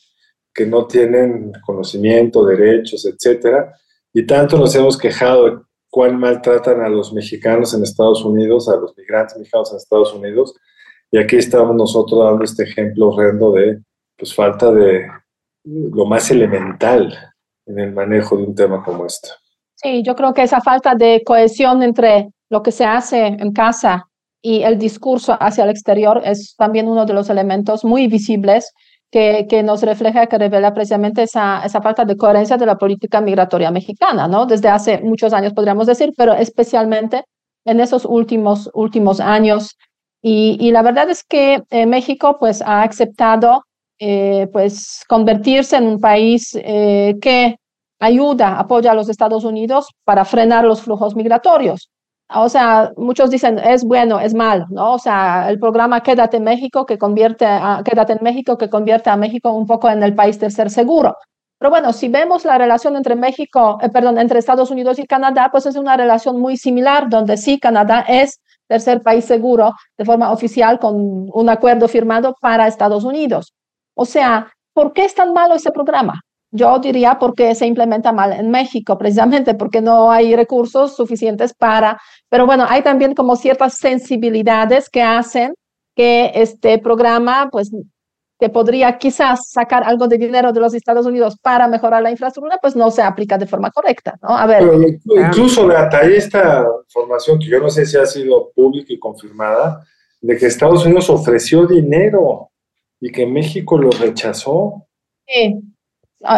que 0.54 0.64
no 0.64 0.86
tienen 0.86 1.50
conocimiento, 1.66 2.46
derechos, 2.46 3.04
etcétera, 3.06 3.74
y 4.12 4.24
tanto 4.24 4.56
nos 4.56 4.72
hemos 4.76 4.96
quejado 4.96 5.50
de 5.50 5.58
cuán 5.90 6.16
maltratan 6.16 6.80
a 6.80 6.88
los 6.88 7.12
mexicanos 7.12 7.74
en 7.74 7.82
Estados 7.82 8.24
Unidos, 8.24 8.68
a 8.68 8.76
los 8.76 8.96
migrantes 8.96 9.36
mexicanos 9.36 9.72
en 9.72 9.78
Estados 9.78 10.14
Unidos, 10.14 10.54
y 11.10 11.18
aquí 11.18 11.34
estamos 11.34 11.74
nosotros 11.74 12.24
dando 12.24 12.44
este 12.44 12.62
ejemplo 12.62 13.08
horrendo 13.08 13.50
de 13.50 13.80
pues, 14.16 14.32
falta 14.32 14.70
de 14.70 15.08
lo 15.64 16.06
más 16.06 16.30
elemental 16.30 17.12
en 17.66 17.80
el 17.80 17.92
manejo 17.92 18.36
de 18.36 18.44
un 18.44 18.54
tema 18.54 18.84
como 18.84 19.06
este. 19.06 19.28
Sí, 19.80 20.02
yo 20.02 20.16
creo 20.16 20.34
que 20.34 20.42
esa 20.42 20.60
falta 20.60 20.96
de 20.96 21.22
cohesión 21.24 21.84
entre 21.84 22.30
lo 22.50 22.62
que 22.62 22.72
se 22.72 22.84
hace 22.84 23.26
en 23.26 23.52
casa 23.52 24.08
y 24.42 24.62
el 24.62 24.76
discurso 24.76 25.36
hacia 25.38 25.62
el 25.64 25.70
exterior 25.70 26.20
es 26.24 26.56
también 26.56 26.88
uno 26.88 27.06
de 27.06 27.14
los 27.14 27.30
elementos 27.30 27.84
muy 27.84 28.08
visibles 28.08 28.72
que, 29.12 29.46
que, 29.48 29.62
nos 29.62 29.82
refleja, 29.82 30.26
que 30.26 30.36
revela 30.36 30.74
precisamente 30.74 31.22
esa, 31.22 31.62
esa 31.64 31.80
falta 31.80 32.04
de 32.04 32.16
coherencia 32.16 32.56
de 32.56 32.66
la 32.66 32.76
política 32.76 33.20
migratoria 33.20 33.70
mexicana, 33.70 34.26
¿no? 34.26 34.46
Desde 34.46 34.68
hace 34.68 35.00
muchos 35.00 35.32
años, 35.32 35.54
podríamos 35.54 35.86
decir, 35.86 36.12
pero 36.16 36.34
especialmente 36.34 37.24
en 37.64 37.78
esos 37.78 38.04
últimos, 38.04 38.68
últimos 38.74 39.20
años. 39.20 39.76
Y, 40.22 40.56
y 40.60 40.72
la 40.72 40.82
verdad 40.82 41.08
es 41.08 41.22
que 41.22 41.62
eh, 41.70 41.86
México, 41.86 42.36
pues, 42.40 42.62
ha 42.62 42.82
aceptado, 42.82 43.62
eh, 44.00 44.48
pues, 44.52 45.04
convertirse 45.08 45.76
en 45.76 45.86
un 45.86 46.00
país 46.00 46.56
eh, 46.56 47.14
que 47.22 47.56
ayuda, 48.00 48.58
apoya 48.58 48.92
a 48.92 48.94
los 48.94 49.08
Estados 49.08 49.44
Unidos 49.44 49.88
para 50.04 50.24
frenar 50.24 50.64
los 50.64 50.82
flujos 50.82 51.16
migratorios 51.16 51.90
o 52.34 52.48
sea, 52.48 52.92
muchos 52.96 53.30
dicen 53.30 53.58
es 53.58 53.84
bueno, 53.84 54.20
es 54.20 54.34
malo, 54.34 54.66
¿no? 54.70 54.94
O 54.94 54.98
sea, 54.98 55.48
el 55.48 55.58
programa 55.58 56.02
Quédate 56.02 56.36
en 56.36 56.44
México 56.44 56.84
que 56.84 56.98
convierte 56.98 57.46
a, 57.46 57.82
Quédate 57.84 58.12
en 58.14 58.18
México 58.22 58.58
que 58.58 58.68
convierte 58.68 59.08
a 59.10 59.16
México 59.16 59.50
un 59.52 59.66
poco 59.66 59.88
en 59.88 60.02
el 60.02 60.14
país 60.14 60.38
de 60.38 60.50
ser 60.50 60.70
seguro. 60.70 61.16
Pero 61.58 61.70
bueno, 61.70 61.92
si 61.92 62.08
vemos 62.08 62.44
la 62.44 62.58
relación 62.58 62.96
entre 62.96 63.16
México, 63.16 63.78
eh, 63.82 63.88
perdón, 63.88 64.18
entre 64.18 64.38
Estados 64.38 64.70
Unidos 64.70 64.98
y 64.98 65.06
Canadá, 65.06 65.48
pues 65.50 65.66
es 65.66 65.76
una 65.76 65.96
relación 65.96 66.38
muy 66.40 66.56
similar, 66.56 67.08
donde 67.08 67.36
sí, 67.36 67.58
Canadá 67.58 68.04
es 68.06 68.40
tercer 68.68 69.02
país 69.02 69.24
seguro 69.24 69.72
de 69.96 70.04
forma 70.04 70.30
oficial 70.30 70.78
con 70.78 71.30
un 71.32 71.48
acuerdo 71.48 71.88
firmado 71.88 72.36
para 72.40 72.66
Estados 72.66 73.04
Unidos. 73.04 73.54
O 73.94 74.04
sea, 74.04 74.52
¿por 74.74 74.92
qué 74.92 75.06
es 75.06 75.14
tan 75.14 75.32
malo 75.32 75.54
ese 75.54 75.72
programa? 75.72 76.20
Yo 76.50 76.78
diría 76.78 77.18
porque 77.18 77.54
se 77.54 77.66
implementa 77.66 78.12
mal 78.12 78.32
en 78.32 78.50
México, 78.50 78.96
precisamente 78.96 79.54
porque 79.54 79.82
no 79.82 80.10
hay 80.10 80.34
recursos 80.34 80.96
suficientes 80.96 81.52
para, 81.52 82.00
pero 82.28 82.46
bueno, 82.46 82.64
hay 82.68 82.82
también 82.82 83.14
como 83.14 83.36
ciertas 83.36 83.74
sensibilidades 83.74 84.88
que 84.88 85.02
hacen 85.02 85.54
que 85.94 86.30
este 86.34 86.78
programa, 86.78 87.48
pues, 87.50 87.70
que 88.40 88.48
podría 88.48 88.96
quizás 88.98 89.50
sacar 89.50 89.82
algo 89.84 90.06
de 90.06 90.16
dinero 90.16 90.52
de 90.52 90.60
los 90.60 90.72
Estados 90.72 91.04
Unidos 91.04 91.36
para 91.42 91.66
mejorar 91.66 92.02
la 92.02 92.10
infraestructura, 92.10 92.58
pues 92.62 92.76
no 92.76 92.90
se 92.90 93.02
aplica 93.02 93.36
de 93.36 93.46
forma 93.46 93.70
correcta, 93.70 94.16
¿no? 94.22 94.28
A 94.28 94.46
ver. 94.46 94.62
incluso, 95.04 95.66
Beata, 95.66 95.98
hay 95.98 96.14
esta 96.14 96.64
información 96.84 97.38
que 97.38 97.46
yo 97.46 97.58
no 97.58 97.68
sé 97.68 97.84
si 97.84 97.96
ha 97.96 98.06
sido 98.06 98.52
pública 98.54 98.92
y 98.92 98.98
confirmada, 98.98 99.84
de 100.20 100.36
que 100.36 100.46
Estados 100.46 100.86
Unidos 100.86 101.10
ofreció 101.10 101.66
dinero 101.66 102.50
y 103.00 103.10
que 103.10 103.26
México 103.26 103.76
lo 103.76 103.90
rechazó. 103.90 104.86
Sí, 105.26 105.60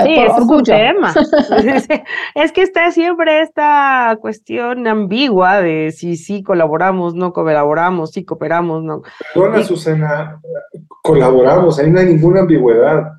sí, 0.03 0.15
es 0.15 0.33
un 0.39 0.63
tema. 0.63 1.15
es 2.35 2.53
que 2.53 2.63
está 2.63 2.91
siempre 2.91 3.41
esta 3.43 4.17
cuestión 4.21 4.87
ambigua 4.87 5.61
de 5.61 5.91
si 5.93 6.17
sí 6.17 6.43
colaboramos, 6.43 7.15
no 7.15 7.33
colaboramos, 7.33 8.11
si 8.11 8.25
cooperamos, 8.25 8.83
no. 8.83 9.03
Perdona, 9.35 9.63
Susana, 9.63 10.41
colaboramos, 11.03 11.79
ahí 11.79 11.91
no 11.91 12.01
hay 12.01 12.07
ninguna 12.07 12.41
ambigüedad. 12.41 13.13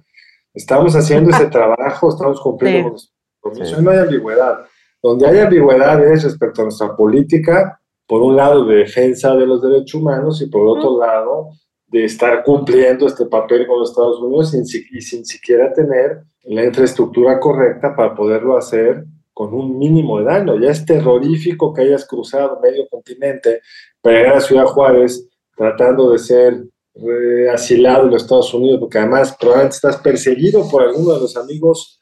Estamos 0.54 0.95
haciendo 0.95 1.32
ese 1.32 1.45
trabajo, 1.50 2.10
estamos 2.10 2.39
cumpliendo 2.39 2.95
con 3.39 3.58
los 3.58 3.82
no 3.82 3.91
hay 3.91 4.00
ambigüedad. 4.00 4.60
Donde 5.02 5.28
hay 5.28 5.39
ambigüedad 5.39 6.04
es 6.12 6.24
respecto 6.24 6.62
a 6.62 6.65
nuestra 6.65 6.95
política, 6.95 7.80
por 8.06 8.21
un 8.21 8.36
lado, 8.36 8.65
de 8.65 8.76
defensa 8.76 9.36
de 9.36 9.47
los 9.47 9.62
derechos 9.62 9.95
humanos 10.00 10.41
y 10.41 10.47
por 10.47 10.67
otro 10.67 11.00
lado, 11.00 11.50
de 11.88 12.06
estar 12.06 12.43
cumpliendo 12.43 13.08
este 13.08 13.26
papel 13.26 13.65
con 13.65 13.80
los 13.80 13.89
Estados 13.89 14.19
Unidos 14.21 14.54
y 14.54 15.02
sin 15.02 15.26
siquiera 15.26 15.74
tener 15.74 16.24
la 16.43 16.65
infraestructura 16.65 17.39
correcta 17.39 17.95
para 17.95 18.15
poderlo 18.15 18.58
hacer 18.58 19.06
con 19.34 19.54
un 19.54 19.77
mínimo 19.77 20.19
de 20.19 20.25
daño. 20.25 20.60
Ya 20.60 20.71
es 20.71 20.86
terrorífico 20.86 21.73
que 21.73 21.82
hayas 21.82 22.06
cruzado 22.06 22.60
medio 22.62 22.88
continente 22.89 23.62
para 24.01 24.17
llegar 24.17 24.38
a 24.38 24.41
Ciudad 24.41 24.65
Juárez 24.65 25.27
tratando 25.56 26.12
de 26.12 26.19
ser 26.19 26.63
eh, 26.95 27.49
asilado 27.49 28.06
en 28.06 28.12
los 28.12 28.23
Estados 28.23 28.54
Unidos, 28.54 28.80
porque 28.80 28.97
además 28.97 29.36
probablemente 29.39 29.75
estás 29.75 29.97
perseguido 29.97 30.67
por 30.69 30.84
alguno 30.84 31.13
de 31.13 31.21
los 31.21 31.38
amigos 31.38 31.99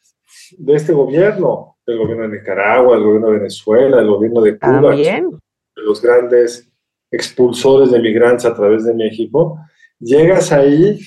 de 0.57 0.75
este 0.75 0.93
gobierno, 0.93 1.77
del 1.85 1.99
gobierno 1.99 2.27
de 2.27 2.39
Nicaragua, 2.39 2.95
del 2.95 3.05
gobierno 3.05 3.27
de 3.27 3.37
Venezuela, 3.37 3.97
del 3.97 4.07
gobierno 4.07 4.41
de 4.41 4.57
Cuba, 4.57 4.95
de 4.95 5.23
los 5.75 6.01
grandes 6.01 6.71
expulsores 7.11 7.91
de 7.91 7.99
migrantes 7.99 8.45
a 8.45 8.55
través 8.55 8.85
de 8.85 8.93
México. 8.93 9.59
Llegas 9.99 10.51
ahí 10.51 10.99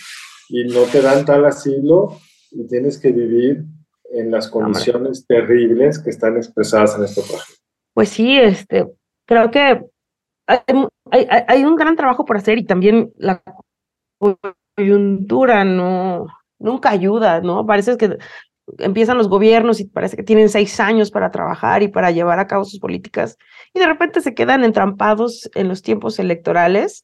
y 0.49 0.64
no 0.64 0.83
te 0.83 1.01
dan 1.01 1.25
tal 1.25 1.45
asilo 1.45 2.18
y 2.53 2.67
tienes 2.67 2.99
que 2.99 3.12
vivir 3.12 3.65
en 4.11 4.31
las 4.31 4.49
condiciones 4.49 5.27
terribles 5.27 5.99
que 5.99 6.11
están 6.11 6.37
expresadas 6.37 6.97
en 6.97 7.05
este 7.05 7.23
proyecto. 7.23 7.55
Pues 7.95 8.09
sí, 8.11 8.38
este, 8.38 8.87
creo 9.27 9.51
que 9.51 9.85
hay, 10.47 11.27
hay, 11.49 11.65
un 11.65 11.77
gran 11.77 11.97
trabajo 11.97 12.25
por 12.25 12.37
hacer 12.37 12.59
y 12.59 12.65
también 12.65 13.12
la 13.17 13.43
coyuntura 14.77 15.65
no 15.65 16.27
nunca 16.59 16.91
ayuda, 16.91 17.41
¿no? 17.41 17.67
Parece 17.67 17.97
que 17.97 18.19
empiezan 18.79 19.19
los 19.19 19.29
gobiernos 19.29 19.81
y 19.81 19.85
parece 19.85 20.17
que 20.17 20.23
tienen 20.23 20.49
seis 20.49 20.79
años 20.79 21.11
para 21.11 21.31
trabajar 21.31 21.83
y 21.83 21.88
para 21.88 22.11
llevar 22.11 22.38
a 22.38 22.47
cabo 22.47 22.65
sus 22.65 22.79
políticas 22.79 23.37
y 23.75 23.81
de 23.81 23.87
repente 23.87 24.21
se 24.21 24.35
quedan 24.35 24.65
entrampados 24.65 25.51
en 25.55 25.69
los 25.69 25.83
tiempos 25.83 26.19
electorales, 26.19 27.03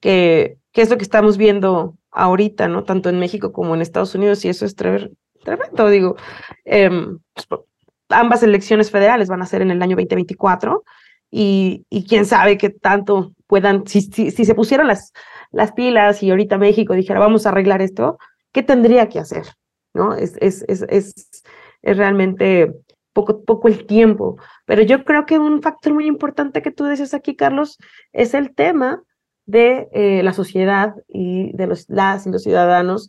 que, 0.00 0.58
que 0.72 0.82
es 0.82 0.90
lo 0.90 0.96
que 0.96 1.04
estamos 1.04 1.36
viendo 1.36 1.96
ahorita, 2.16 2.66
¿no? 2.66 2.84
Tanto 2.84 3.10
en 3.10 3.18
México 3.18 3.52
como 3.52 3.74
en 3.74 3.82
Estados 3.82 4.14
Unidos, 4.14 4.44
y 4.44 4.48
eso 4.48 4.64
es 4.64 4.74
tremendo, 4.74 5.90
digo. 5.90 6.16
Em, 6.64 7.18
pues, 7.48 7.60
ambas 8.08 8.42
elecciones 8.42 8.90
federales 8.90 9.28
van 9.28 9.42
a 9.42 9.46
ser 9.46 9.62
en 9.62 9.70
el 9.70 9.82
año 9.82 9.96
2024 9.96 10.84
y, 11.30 11.84
y 11.90 12.06
quién 12.06 12.24
sabe 12.24 12.56
qué 12.56 12.70
tanto 12.70 13.32
puedan, 13.46 13.86
si, 13.86 14.00
si, 14.00 14.30
se 14.30 14.54
pusieran 14.54 14.86
las, 14.86 15.12
las 15.50 15.72
pilas 15.72 16.22
y 16.22 16.30
ahorita 16.30 16.56
México 16.56 16.94
dijera, 16.94 17.20
vamos 17.20 17.44
a 17.44 17.50
arreglar 17.50 17.82
esto, 17.82 18.18
¿qué 18.52 18.62
tendría 18.62 19.08
que 19.08 19.18
hacer? 19.18 19.44
¿No? 19.92 20.14
Es, 20.14 20.36
es, 20.40 20.64
es, 20.68 20.86
es, 20.88 21.42
es 21.82 21.96
realmente 21.96 22.72
poco, 23.12 23.44
poco 23.44 23.68
el 23.68 23.86
tiempo. 23.86 24.38
Pero 24.64 24.82
yo 24.82 25.04
creo 25.04 25.26
que 25.26 25.38
un 25.38 25.60
factor 25.60 25.92
muy 25.92 26.06
importante 26.06 26.62
que 26.62 26.70
tú 26.70 26.86
dices 26.86 27.12
aquí, 27.12 27.36
Carlos, 27.36 27.76
es 28.12 28.32
el 28.32 28.54
tema 28.54 29.02
de 29.46 29.88
eh, 29.92 30.22
la 30.22 30.32
sociedad 30.32 30.94
y 31.08 31.56
de 31.56 31.66
los, 31.66 31.88
las 31.88 32.26
y 32.26 32.30
los 32.30 32.42
ciudadanos, 32.42 33.08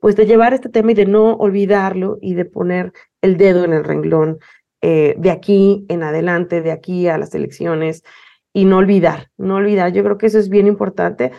pues 0.00 0.16
de 0.16 0.26
llevar 0.26 0.54
este 0.54 0.68
tema 0.68 0.92
y 0.92 0.94
de 0.94 1.06
no 1.06 1.34
olvidarlo 1.34 2.18
y 2.20 2.34
de 2.34 2.44
poner 2.44 2.92
el 3.22 3.36
dedo 3.36 3.64
en 3.64 3.72
el 3.72 3.84
renglón 3.84 4.38
eh, 4.80 5.14
de 5.18 5.30
aquí 5.30 5.84
en 5.88 6.02
adelante, 6.02 6.62
de 6.62 6.70
aquí 6.70 7.08
a 7.08 7.18
las 7.18 7.34
elecciones 7.34 8.04
y 8.52 8.64
no 8.64 8.78
olvidar, 8.78 9.30
no 9.36 9.56
olvidar. 9.56 9.92
Yo 9.92 10.04
creo 10.04 10.18
que 10.18 10.26
eso 10.26 10.38
es 10.38 10.48
bien 10.48 10.66
importante 10.66 11.32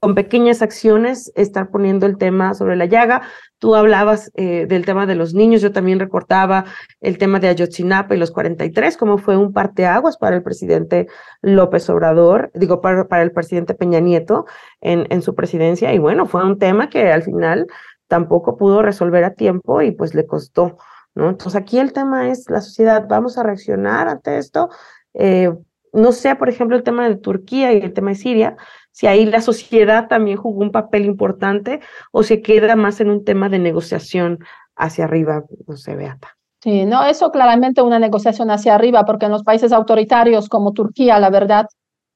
con 0.00 0.14
pequeñas 0.14 0.62
acciones 0.62 1.32
estar 1.34 1.70
poniendo 1.70 2.06
el 2.06 2.16
tema 2.16 2.54
sobre 2.54 2.76
la 2.76 2.86
llaga. 2.86 3.22
Tú 3.58 3.74
hablabas 3.74 4.30
eh, 4.34 4.66
del 4.66 4.84
tema 4.84 5.06
de 5.06 5.14
los 5.14 5.34
niños, 5.34 5.62
yo 5.62 5.72
también 5.72 6.00
recortaba 6.00 6.64
el 7.00 7.18
tema 7.18 7.40
de 7.40 7.48
Ayotzinapa 7.48 8.14
y 8.14 8.18
los 8.18 8.30
43, 8.30 8.96
como 8.96 9.18
fue 9.18 9.36
un 9.36 9.52
parteaguas 9.52 10.16
para 10.16 10.36
el 10.36 10.42
presidente 10.42 11.06
López 11.42 11.88
Obrador, 11.90 12.50
digo, 12.54 12.80
para, 12.80 13.08
para 13.08 13.22
el 13.22 13.32
presidente 13.32 13.74
Peña 13.74 14.00
Nieto 14.00 14.46
en, 14.80 15.06
en 15.10 15.22
su 15.22 15.34
presidencia. 15.34 15.92
Y 15.92 15.98
bueno, 15.98 16.26
fue 16.26 16.44
un 16.44 16.58
tema 16.58 16.90
que 16.90 17.12
al 17.12 17.22
final 17.22 17.66
tampoco 18.08 18.56
pudo 18.56 18.82
resolver 18.82 19.24
a 19.24 19.34
tiempo 19.34 19.82
y 19.82 19.92
pues 19.92 20.14
le 20.14 20.26
costó, 20.26 20.76
¿no? 21.14 21.30
Entonces 21.30 21.60
aquí 21.60 21.78
el 21.78 21.92
tema 21.92 22.30
es 22.30 22.48
la 22.50 22.60
sociedad, 22.60 23.06
¿vamos 23.08 23.38
a 23.38 23.42
reaccionar 23.42 24.08
ante 24.08 24.38
esto? 24.38 24.68
Eh, 25.14 25.52
no 25.94 26.12
sé, 26.12 26.34
por 26.34 26.48
ejemplo, 26.48 26.76
el 26.76 26.82
tema 26.82 27.08
de 27.08 27.16
Turquía 27.16 27.72
y 27.72 27.78
el 27.78 27.92
tema 27.92 28.10
de 28.10 28.16
Siria, 28.16 28.56
si 28.94 29.08
ahí 29.08 29.26
la 29.26 29.40
sociedad 29.40 30.06
también 30.06 30.36
jugó 30.36 30.62
un 30.62 30.70
papel 30.70 31.04
importante 31.04 31.80
o 32.12 32.22
se 32.22 32.40
queda 32.42 32.76
más 32.76 33.00
en 33.00 33.10
un 33.10 33.24
tema 33.24 33.48
de 33.48 33.58
negociación 33.58 34.38
hacia 34.76 35.04
arriba, 35.04 35.42
no 35.66 35.76
sé, 35.76 35.96
Beata. 35.96 36.36
Sí, 36.62 36.86
no, 36.86 37.04
eso 37.04 37.32
claramente 37.32 37.82
una 37.82 37.98
negociación 37.98 38.52
hacia 38.52 38.76
arriba, 38.76 39.04
porque 39.04 39.26
en 39.26 39.32
los 39.32 39.42
países 39.42 39.72
autoritarios 39.72 40.48
como 40.48 40.72
Turquía, 40.72 41.18
la 41.18 41.28
verdad, 41.28 41.66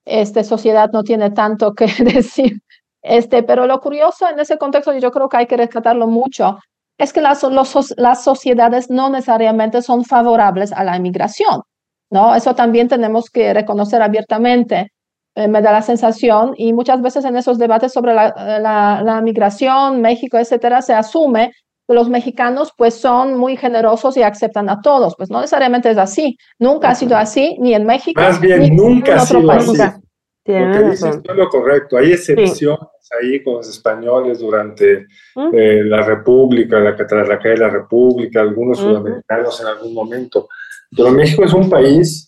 esta 0.05 0.45
sociedad 0.45 0.88
no 0.93 1.03
tiene 1.03 1.33
tanto 1.33 1.75
que 1.75 1.87
decir. 2.05 2.62
Este, 3.03 3.43
pero 3.43 3.67
lo 3.67 3.81
curioso 3.81 4.29
en 4.29 4.38
ese 4.38 4.57
contexto, 4.57 4.95
y 4.97 5.01
yo 5.01 5.11
creo 5.11 5.29
que 5.29 5.37
hay 5.37 5.47
que 5.47 5.57
rescatarlo 5.57 6.07
mucho, 6.07 6.59
es 6.97 7.12
que 7.12 7.21
las, 7.21 7.43
los, 7.43 7.95
las 7.97 8.23
sociedades 8.23 8.88
no 8.88 9.11
necesariamente 9.11 9.83
son 9.83 10.05
favorables 10.05 10.73
a 10.73 10.85
la 10.85 10.97
inmigración. 10.97 11.62
¿no? 12.11 12.37
Eso 12.37 12.55
también 12.55 12.87
tenemos 12.87 13.31
que 13.31 13.53
reconocer 13.53 14.01
abiertamente. 14.01 14.93
Eh, 15.38 15.46
me 15.46 15.62
da 15.62 15.70
la 15.70 15.83
sensación, 15.83 16.53
y 16.57 16.72
muchas 16.72 17.01
veces 17.01 17.24
en 17.24 17.37
esos 17.37 17.59
debates 17.59 17.92
sobre 17.92 18.12
la, 18.12 18.35
la, 18.61 19.03
la, 19.05 19.20
migración, 19.20 20.01
México, 20.01 20.37
etcétera, 20.37 20.83
se 20.83 20.94
asume 20.94 21.53
que 21.87 21.94
los 21.94 22.09
mexicanos 22.09 22.72
pues 22.77 22.94
son 22.94 23.38
muy 23.38 23.57
generosos 23.57 24.16
y 24.16 24.22
aceptan 24.22 24.68
a 24.68 24.81
todos. 24.81 25.14
Pues 25.16 25.31
no 25.31 25.40
necesariamente 25.40 25.92
es 25.92 25.96
así. 25.96 26.37
Nunca 26.59 26.90
ha 26.90 26.94
sido 26.96 27.16
así, 27.16 27.57
ni 27.61 27.72
en 27.72 27.87
México. 27.87 28.20
Más 28.20 28.40
bien, 28.40 28.62
ni 28.62 28.70
nunca 28.70 29.12
en 29.12 29.18
ha 29.20 29.22
otro 29.22 29.38
sido 29.38 29.48
país. 29.48 29.81
así. 29.81 30.01
Lo 30.44 30.72
que 30.72 30.90
dices 30.90 31.20
es 31.22 31.37
lo 31.37 31.48
correcto. 31.51 31.98
Hay 31.98 32.12
excepciones 32.14 32.81
ahí 33.22 33.40
con 33.44 33.55
los 33.55 33.68
españoles 33.68 34.40
durante 34.40 35.07
¿Mm? 35.37 35.51
eh, 35.53 35.85
la 35.85 36.03
República, 36.03 36.81
la, 36.81 36.96
tras 36.96 37.29
la 37.29 37.38
caída 37.38 37.55
de 37.55 37.61
la 37.61 37.70
República, 37.70 38.40
algunos 38.40 38.79
sudamericanos 38.79 39.61
en 39.61 39.66
algún 39.68 39.94
momento. 39.94 40.48
Pero 40.96 41.12
México 41.12 41.44
es 41.44 41.53
un 41.53 41.70
país 41.70 42.28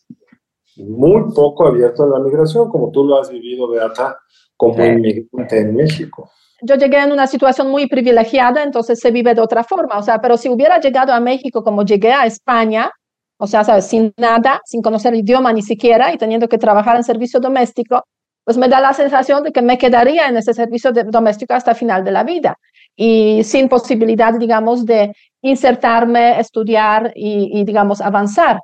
muy 0.85 1.33
poco 1.35 1.67
abierto 1.67 2.05
a 2.05 2.07
la 2.07 2.19
migración, 2.25 2.69
como 2.71 2.91
tú 2.91 3.05
lo 3.05 3.19
has 3.19 3.31
vivido, 3.31 3.69
Beata, 3.69 4.19
como 4.57 4.75
inmigrante 4.85 5.59
en 5.61 5.75
México. 5.75 6.31
yo 6.63 6.75
llegué 6.75 6.99
en 7.03 7.13
una 7.13 7.27
situación 7.27 7.71
muy 7.71 7.87
privilegiada, 7.87 8.63
entonces 8.63 8.99
se 9.01 9.11
vive 9.11 9.35
de 9.35 9.41
otra 9.41 9.65
forma. 9.65 9.99
O 9.99 10.03
sea, 10.03 10.21
pero 10.21 10.37
si 10.37 10.49
hubiera 10.51 10.79
llegado 10.81 11.13
a 11.13 11.21
México 11.21 11.63
como 11.65 11.83
llegué 11.85 12.13
a 12.13 12.27
España, 12.27 12.91
o 13.39 13.47
sea, 13.47 13.65
¿sabes? 13.65 13.87
sin 13.87 14.13
nada, 14.19 14.61
sin 14.67 14.83
conocer 14.83 15.15
el 15.15 15.21
idioma 15.21 15.53
ni 15.53 15.63
siquiera 15.63 16.13
y 16.13 16.19
teniendo 16.19 16.47
que 16.49 16.59
trabajar 16.59 16.97
en 16.97 17.05
servicio 17.05 17.41
doméstico, 17.41 18.03
pues 18.45 18.59
me 18.59 18.69
da 18.69 18.81
la 18.81 18.93
sensación 18.93 19.43
de 19.45 19.53
que 19.53 19.63
me 19.63 19.79
quedaría 19.79 20.29
en 20.29 20.37
ese 20.37 20.53
servicio 20.53 20.93
de- 20.93 21.05
doméstico 21.05 21.55
hasta 21.55 21.71
el 21.71 21.77
final 21.79 22.05
de 22.05 22.11
la 22.11 22.25
vida 22.25 22.59
y 22.97 23.43
sin 23.45 23.69
posibilidad, 23.71 24.35
digamos, 24.39 24.85
de 24.85 25.13
insertarme, 25.61 26.39
estudiar 26.41 27.13
y, 27.15 27.59
y, 27.61 27.65
digamos, 27.65 28.01
avanzar. 28.01 28.61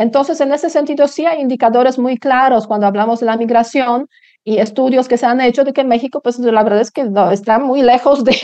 Entonces, 0.00 0.40
en 0.40 0.50
ese 0.50 0.70
sentido, 0.70 1.06
sí 1.08 1.26
hay 1.26 1.42
indicadores 1.42 1.98
muy 1.98 2.16
claros 2.16 2.66
cuando 2.66 2.86
hablamos 2.86 3.20
de 3.20 3.26
la 3.26 3.36
migración 3.36 4.08
y 4.42 4.56
estudios 4.56 5.08
que 5.08 5.18
se 5.18 5.26
han 5.26 5.42
hecho 5.42 5.62
de 5.62 5.74
que 5.74 5.84
México, 5.84 6.22
pues 6.22 6.38
la 6.38 6.62
verdad 6.62 6.80
es 6.80 6.90
que 6.90 7.04
no, 7.04 7.30
está 7.30 7.58
muy 7.58 7.82
lejos 7.82 8.24
de, 8.24 8.34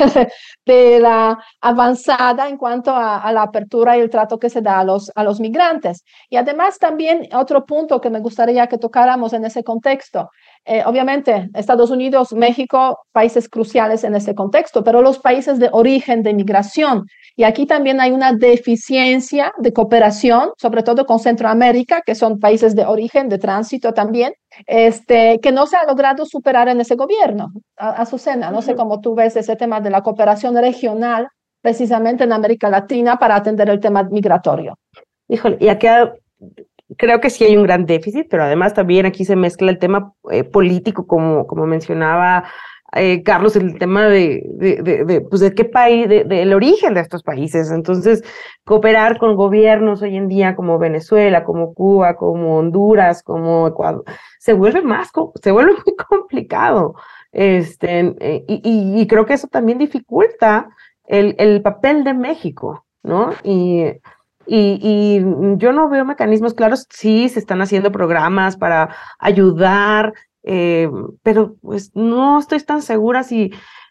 de 0.66 1.00
la 1.00 1.38
avanzada 1.62 2.50
en 2.50 2.58
cuanto 2.58 2.90
a, 2.90 3.22
a, 3.22 3.32
la 3.32 3.40
apertura 3.40 3.96
y 3.96 4.00
el 4.00 4.10
trato 4.10 4.38
que 4.38 4.50
se 4.50 4.60
da 4.60 4.80
a 4.80 4.84
los, 4.84 5.10
a 5.14 5.24
los 5.24 5.40
migrantes. 5.40 6.04
Y 6.28 6.36
además 6.36 6.78
también 6.78 7.26
otro 7.32 7.64
punto 7.64 8.02
que 8.02 8.10
me 8.10 8.20
gustaría 8.20 8.66
que 8.66 8.76
tocáramos 8.76 9.32
en 9.32 9.46
ese 9.46 9.64
contexto. 9.64 10.28
Eh, 10.66 10.82
obviamente, 10.84 11.48
Estados 11.54 11.90
Unidos, 11.90 12.32
México, 12.32 12.98
países 13.12 13.48
cruciales 13.48 14.04
en 14.04 14.14
ese 14.14 14.34
contexto, 14.34 14.84
pero 14.84 15.00
los 15.00 15.18
países 15.20 15.58
de 15.58 15.70
origen 15.72 16.22
de 16.22 16.34
migración. 16.34 17.06
Y 17.38 17.44
aquí 17.44 17.66
también 17.66 18.00
hay 18.00 18.12
una 18.12 18.32
deficiencia 18.32 19.52
de 19.58 19.74
cooperación, 19.74 20.50
sobre 20.56 20.82
todo 20.82 21.04
con 21.04 21.18
Centroamérica, 21.18 22.00
que 22.00 22.14
son 22.14 22.40
países 22.40 22.74
de 22.74 22.86
origen, 22.86 23.28
de 23.28 23.36
tránsito 23.38 23.92
también, 23.92 24.32
este, 24.66 25.38
que 25.40 25.52
no 25.52 25.66
se 25.66 25.76
ha 25.76 25.84
logrado 25.84 26.24
superar 26.24 26.68
en 26.68 26.80
ese 26.80 26.94
gobierno. 26.94 27.52
Azucena, 27.76 28.50
no 28.50 28.62
sé 28.62 28.74
cómo 28.74 29.00
tú 29.00 29.14
ves 29.14 29.36
ese 29.36 29.54
tema 29.54 29.82
de 29.82 29.90
la 29.90 30.02
cooperación 30.02 30.56
regional, 30.56 31.28
precisamente 31.60 32.24
en 32.24 32.32
América 32.32 32.70
Latina, 32.70 33.18
para 33.18 33.36
atender 33.36 33.68
el 33.68 33.80
tema 33.80 34.02
migratorio. 34.04 34.78
Híjole, 35.28 35.58
y 35.60 35.68
aquí 35.68 35.88
creo 36.96 37.20
que 37.20 37.28
sí 37.28 37.44
hay 37.44 37.56
un 37.58 37.64
gran 37.64 37.84
déficit, 37.84 38.28
pero 38.30 38.44
además 38.44 38.72
también 38.72 39.04
aquí 39.04 39.26
se 39.26 39.36
mezcla 39.36 39.70
el 39.70 39.78
tema 39.78 40.14
eh, 40.30 40.44
político, 40.44 41.06
como, 41.06 41.46
como 41.46 41.66
mencionaba 41.66 42.44
eh, 42.92 43.22
Carlos, 43.22 43.56
el 43.56 43.78
tema 43.78 44.06
de, 44.06 44.42
de, 44.54 45.20
pues 45.28 45.40
de 45.40 45.54
qué 45.54 45.64
país, 45.64 46.08
del 46.08 46.28
de, 46.28 46.54
origen 46.54 46.94
de 46.94 47.00
estos 47.00 47.22
países. 47.22 47.70
Entonces, 47.70 48.22
cooperar 48.64 49.18
con 49.18 49.36
gobiernos 49.36 50.02
hoy 50.02 50.16
en 50.16 50.28
día 50.28 50.56
como 50.56 50.78
Venezuela, 50.78 51.44
como 51.44 51.74
Cuba, 51.74 52.16
como 52.16 52.58
Honduras, 52.58 53.22
como 53.22 53.66
Ecuador, 53.68 54.04
se 54.38 54.52
vuelve 54.52 54.82
más, 54.82 55.10
se 55.42 55.50
vuelve 55.50 55.72
muy 55.86 55.96
complicado. 55.96 56.94
Este, 57.32 58.14
eh, 58.20 58.44
y, 58.48 59.00
y, 59.00 59.06
creo 59.06 59.26
que 59.26 59.34
eso 59.34 59.48
también 59.48 59.78
dificulta 59.78 60.70
el, 61.06 61.34
el 61.38 61.60
papel 61.60 62.02
de 62.04 62.14
México, 62.14 62.86
¿no? 63.02 63.30
Y, 63.42 63.84
y, 64.46 65.20
yo 65.56 65.72
no 65.72 65.88
veo 65.88 66.04
mecanismos 66.04 66.54
claros, 66.54 66.86
sí 66.90 67.28
se 67.28 67.40
están 67.40 67.60
haciendo 67.60 67.92
programas 67.92 68.56
para 68.56 68.94
ayudar, 69.18 70.14
eh, 70.46 70.88
pero 71.22 71.56
pues 71.60 71.90
no 71.94 72.38
estoy 72.38 72.60
tan 72.60 72.80
segura 72.80 73.24
si 73.24 73.50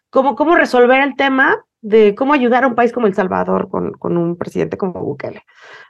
cómo, 0.10 0.36
cómo 0.36 0.56
resolver 0.56 1.02
el 1.02 1.16
tema 1.16 1.64
de 1.82 2.16
cómo 2.16 2.34
ayudar 2.34 2.64
a 2.64 2.68
un 2.68 2.74
país 2.74 2.92
como 2.92 3.06
El 3.06 3.14
Salvador 3.14 3.70
con, 3.70 3.92
con 3.92 4.18
un 4.18 4.38
presidente 4.38 4.78
como 4.78 5.04
Bukele. 5.04 5.44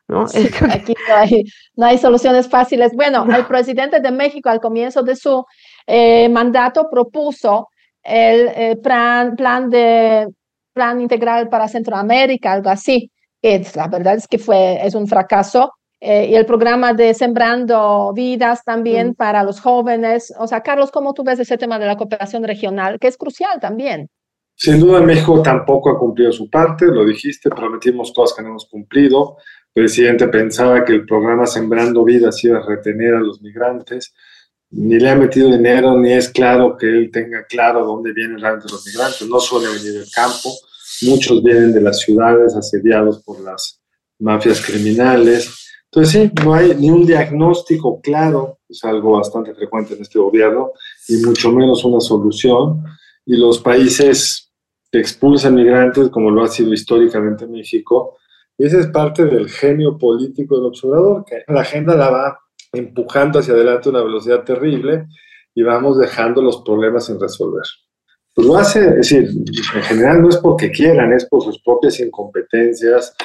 ¿no? 0.07 0.27
Sí, 0.27 0.49
aquí 0.69 0.93
no 1.07 1.15
hay, 1.15 1.43
no 1.75 1.85
hay, 1.85 1.97
soluciones 1.97 2.49
fáciles. 2.49 2.91
Bueno, 2.93 3.25
el 3.33 3.45
presidente 3.45 4.01
de 4.01 4.11
México 4.11 4.49
al 4.49 4.59
comienzo 4.59 5.03
de 5.03 5.15
su 5.15 5.45
eh, 5.87 6.27
mandato 6.29 6.89
propuso 6.89 7.69
el 8.03 8.49
eh, 8.55 8.75
plan, 8.83 9.35
plan, 9.35 9.69
de, 9.69 10.27
plan 10.73 10.99
integral 10.99 11.47
para 11.47 11.67
Centroamérica, 11.67 12.51
algo 12.51 12.69
así. 12.69 13.11
Que 13.41 13.65
la 13.75 13.87
verdad 13.87 14.15
es 14.15 14.27
que 14.27 14.37
fue, 14.37 14.85
es 14.85 14.95
un 14.95 15.07
fracaso. 15.07 15.71
Eh, 16.01 16.27
y 16.29 16.35
el 16.35 16.45
programa 16.45 16.93
de 16.93 17.13
Sembrando 17.13 18.11
Vidas 18.13 18.63
también 18.63 19.09
mm. 19.09 19.15
para 19.15 19.43
los 19.43 19.59
jóvenes. 19.59 20.33
O 20.37 20.47
sea, 20.47 20.61
Carlos, 20.61 20.91
¿cómo 20.91 21.13
tú 21.13 21.23
ves 21.23 21.39
ese 21.39 21.57
tema 21.57 21.79
de 21.79 21.85
la 21.85 21.97
cooperación 21.97 22.43
regional, 22.43 22.99
que 22.99 23.07
es 23.07 23.17
crucial 23.17 23.59
también? 23.59 24.09
Sin 24.57 24.79
duda, 24.79 25.01
México 25.01 25.41
tampoco 25.41 25.89
ha 25.89 25.99
cumplido 25.99 26.31
su 26.31 26.49
parte, 26.49 26.85
lo 26.85 27.05
dijiste, 27.05 27.49
prometimos 27.49 28.13
cosas 28.13 28.37
que 28.37 28.41
no 28.41 28.49
hemos 28.49 28.65
cumplido. 28.69 29.37
El 29.73 29.83
presidente 29.83 30.27
pensaba 30.29 30.85
que 30.85 30.93
el 30.93 31.05
programa 31.05 31.45
Sembrando 31.45 32.05
Vidas 32.05 32.41
iba 32.43 32.59
a 32.59 32.65
retener 32.65 33.15
a 33.15 33.19
los 33.19 33.41
migrantes. 33.41 34.13
Ni 34.71 34.97
le 34.97 35.09
ha 35.09 35.15
metido 35.15 35.51
dinero, 35.51 35.97
ni 35.97 36.13
es 36.13 36.29
claro 36.29 36.77
que 36.77 36.87
él 36.87 37.09
tenga 37.11 37.45
claro 37.45 37.85
dónde 37.85 38.13
vienen 38.13 38.39
realmente 38.39 38.71
los 38.71 38.85
migrantes. 38.85 39.27
No 39.27 39.39
suele 39.39 39.67
venir 39.67 39.93
del 39.99 40.11
campo, 40.13 40.51
muchos 41.01 41.43
vienen 41.43 41.73
de 41.73 41.81
las 41.81 41.99
ciudades 41.99 42.55
asediados 42.55 43.21
por 43.23 43.41
las 43.41 43.81
mafias 44.19 44.65
criminales. 44.65 45.64
Entonces, 45.95 46.23
sí, 46.23 46.43
no 46.43 46.53
hay 46.53 46.75
ni 46.75 46.89
un 46.89 47.05
diagnóstico 47.05 48.01
claro, 48.01 48.59
es 48.67 48.83
algo 48.83 49.13
bastante 49.13 49.55
frecuente 49.55 49.93
en 49.93 50.01
este 50.01 50.19
gobierno, 50.19 50.73
y 51.07 51.15
mucho 51.25 51.53
menos 51.53 51.85
una 51.85 52.01
solución. 52.01 52.83
Y 53.25 53.37
los 53.37 53.59
países 53.59 54.51
expulsan 54.91 55.55
migrantes, 55.55 56.09
como 56.09 56.31
lo 56.31 56.43
ha 56.43 56.49
sido 56.49 56.73
históricamente 56.73 57.47
México, 57.47 58.17
y 58.57 58.65
ese 58.65 58.81
es 58.81 58.87
parte 58.87 59.23
del 59.23 59.49
genio 59.49 59.97
político 59.97 60.57
del 60.57 60.65
observador, 60.65 61.23
que 61.25 61.43
la 61.47 61.61
agenda 61.61 61.95
la 61.95 62.09
va 62.09 62.39
empujando 62.73 63.39
hacia 63.39 63.53
adelante 63.53 63.87
a 63.87 63.93
una 63.93 64.03
velocidad 64.03 64.43
terrible 64.43 65.07
y 65.53 65.63
vamos 65.63 65.97
dejando 65.97 66.41
los 66.41 66.61
problemas 66.61 67.05
sin 67.05 67.17
resolver. 67.21 67.63
Pues 68.33 68.45
lo 68.45 68.57
hace, 68.57 68.85
es 68.85 68.95
decir, 68.95 69.29
en 69.75 69.83
general 69.83 70.21
no 70.21 70.27
es 70.27 70.37
porque 70.37 70.71
quieran, 70.71 71.13
es 71.13 71.25
por 71.25 71.41
sus 71.41 71.61
propias 71.61 72.01
incompetencias, 72.01 73.15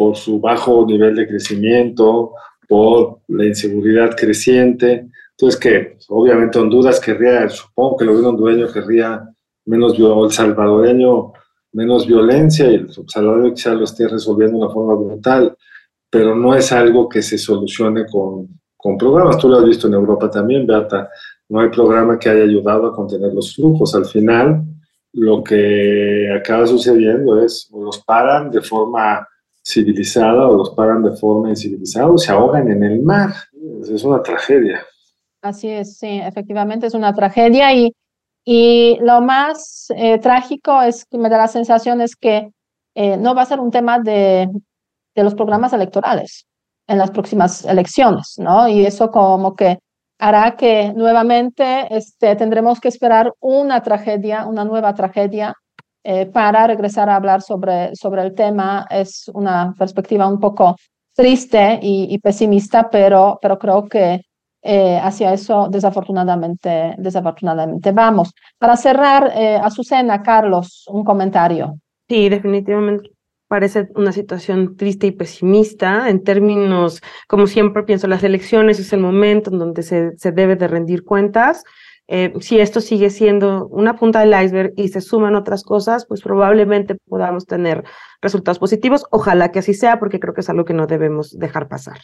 por 0.00 0.16
su 0.16 0.40
bajo 0.40 0.86
nivel 0.86 1.14
de 1.14 1.28
crecimiento, 1.28 2.32
por 2.66 3.18
la 3.28 3.44
inseguridad 3.44 4.16
creciente. 4.16 5.10
Entonces, 5.32 5.60
que 5.60 5.98
obviamente 6.08 6.58
Honduras 6.58 6.98
querría, 6.98 7.46
supongo 7.50 7.98
que 7.98 8.04
el 8.04 8.08
gobierno 8.08 8.30
hondureño 8.30 8.72
querría 8.72 9.28
menos, 9.66 9.98
el 9.98 10.32
salvadoreño, 10.32 11.34
menos 11.72 12.06
violencia 12.06 12.70
y 12.70 12.76
el 12.76 12.88
salvadoreño 13.08 13.52
quizá 13.52 13.74
lo 13.74 13.84
esté 13.84 14.08
resolviendo 14.08 14.56
de 14.56 14.64
una 14.64 14.72
forma 14.72 14.94
brutal, 14.94 15.54
pero 16.08 16.34
no 16.34 16.54
es 16.54 16.72
algo 16.72 17.06
que 17.06 17.20
se 17.20 17.36
solucione 17.36 18.06
con, 18.06 18.48
con 18.78 18.96
programas. 18.96 19.36
Tú 19.36 19.50
lo 19.50 19.58
has 19.58 19.66
visto 19.66 19.86
en 19.86 19.92
Europa 19.92 20.30
también, 20.30 20.66
Beata. 20.66 21.10
no 21.50 21.60
hay 21.60 21.68
programa 21.68 22.18
que 22.18 22.30
haya 22.30 22.44
ayudado 22.44 22.86
a 22.86 22.94
contener 22.94 23.34
los 23.34 23.54
flujos. 23.54 23.94
Al 23.94 24.06
final, 24.06 24.64
lo 25.12 25.44
que 25.44 26.32
acaba 26.34 26.66
sucediendo 26.66 27.38
es 27.42 27.68
los 27.70 27.98
paran 27.98 28.50
de 28.50 28.62
forma 28.62 29.26
civilizada 29.72 30.48
o 30.48 30.56
los 30.56 30.70
paran 30.70 31.02
de 31.02 31.16
forma 31.16 31.50
incivilizada 31.50 32.08
o 32.08 32.18
se 32.18 32.32
ahogan 32.32 32.70
en 32.70 32.82
el 32.82 33.02
mar. 33.02 33.32
Es 33.82 34.04
una 34.04 34.22
tragedia. 34.22 34.84
Así 35.42 35.68
es, 35.68 35.96
sí, 35.96 36.20
efectivamente 36.22 36.86
es 36.86 36.94
una 36.94 37.14
tragedia 37.14 37.72
y, 37.74 37.94
y 38.44 38.98
lo 39.00 39.20
más 39.22 39.86
eh, 39.96 40.18
trágico 40.18 40.82
es 40.82 41.06
que 41.06 41.16
me 41.16 41.30
da 41.30 41.38
la 41.38 41.48
sensación 41.48 42.00
es 42.00 42.14
que 42.14 42.50
eh, 42.94 43.16
no 43.16 43.34
va 43.34 43.42
a 43.42 43.46
ser 43.46 43.60
un 43.60 43.70
tema 43.70 43.98
de, 43.98 44.48
de 45.14 45.24
los 45.24 45.34
programas 45.34 45.72
electorales 45.72 46.46
en 46.86 46.98
las 46.98 47.10
próximas 47.10 47.64
elecciones, 47.64 48.34
¿no? 48.38 48.68
Y 48.68 48.84
eso 48.84 49.10
como 49.10 49.54
que 49.54 49.78
hará 50.18 50.56
que 50.56 50.92
nuevamente 50.94 51.86
este, 51.94 52.36
tendremos 52.36 52.80
que 52.80 52.88
esperar 52.88 53.32
una 53.40 53.82
tragedia, 53.82 54.46
una 54.46 54.64
nueva 54.64 54.94
tragedia 54.94 55.54
eh, 56.02 56.26
para 56.26 56.66
regresar 56.66 57.08
a 57.08 57.16
hablar 57.16 57.42
sobre, 57.42 57.94
sobre 57.94 58.22
el 58.22 58.34
tema. 58.34 58.86
Es 58.90 59.30
una 59.34 59.74
perspectiva 59.78 60.26
un 60.26 60.40
poco 60.40 60.76
triste 61.14 61.78
y, 61.82 62.18
pesimista, 62.18 62.88
pero, 62.88 63.38
pero 63.42 63.58
creo 63.58 63.86
que 63.86 64.22
eh, 64.62 64.98
hacia 65.02 65.32
eso 65.32 65.68
desafortunadamente, 65.70 66.94
desafortunadamente 66.98 67.92
vamos. 67.92 68.32
Para 68.58 68.76
cerrar, 68.76 69.32
eh, 69.34 69.56
Azucena, 69.56 70.22
Carlos, 70.22 70.84
un 70.88 71.04
comentario. 71.04 71.74
Sí, 72.08 72.28
definitivamente 72.28 73.10
parece 73.50 73.88
una 73.96 74.12
situación 74.12 74.76
triste 74.76 75.08
y 75.08 75.10
pesimista 75.10 76.08
en 76.08 76.22
términos, 76.22 77.02
como 77.26 77.48
siempre 77.48 77.82
pienso, 77.82 78.06
las 78.06 78.22
elecciones 78.22 78.78
es 78.78 78.92
el 78.92 79.00
momento 79.00 79.50
en 79.50 79.58
donde 79.58 79.82
se, 79.82 80.16
se 80.16 80.30
debe 80.30 80.54
de 80.54 80.68
rendir 80.68 81.04
cuentas. 81.04 81.64
Eh, 82.12 82.32
si 82.40 82.58
esto 82.58 82.80
sigue 82.80 83.08
siendo 83.08 83.68
una 83.68 83.94
punta 83.94 84.18
del 84.18 84.34
iceberg 84.44 84.72
y 84.76 84.88
se 84.88 85.00
suman 85.00 85.36
otras 85.36 85.62
cosas, 85.62 86.06
pues 86.06 86.22
probablemente 86.22 86.96
podamos 87.08 87.46
tener 87.46 87.84
resultados 88.20 88.58
positivos. 88.58 89.06
Ojalá 89.12 89.52
que 89.52 89.60
así 89.60 89.74
sea, 89.74 90.00
porque 90.00 90.18
creo 90.18 90.34
que 90.34 90.40
es 90.40 90.50
algo 90.50 90.64
que 90.64 90.74
no 90.74 90.88
debemos 90.88 91.38
dejar 91.38 91.68
pasar. 91.68 91.98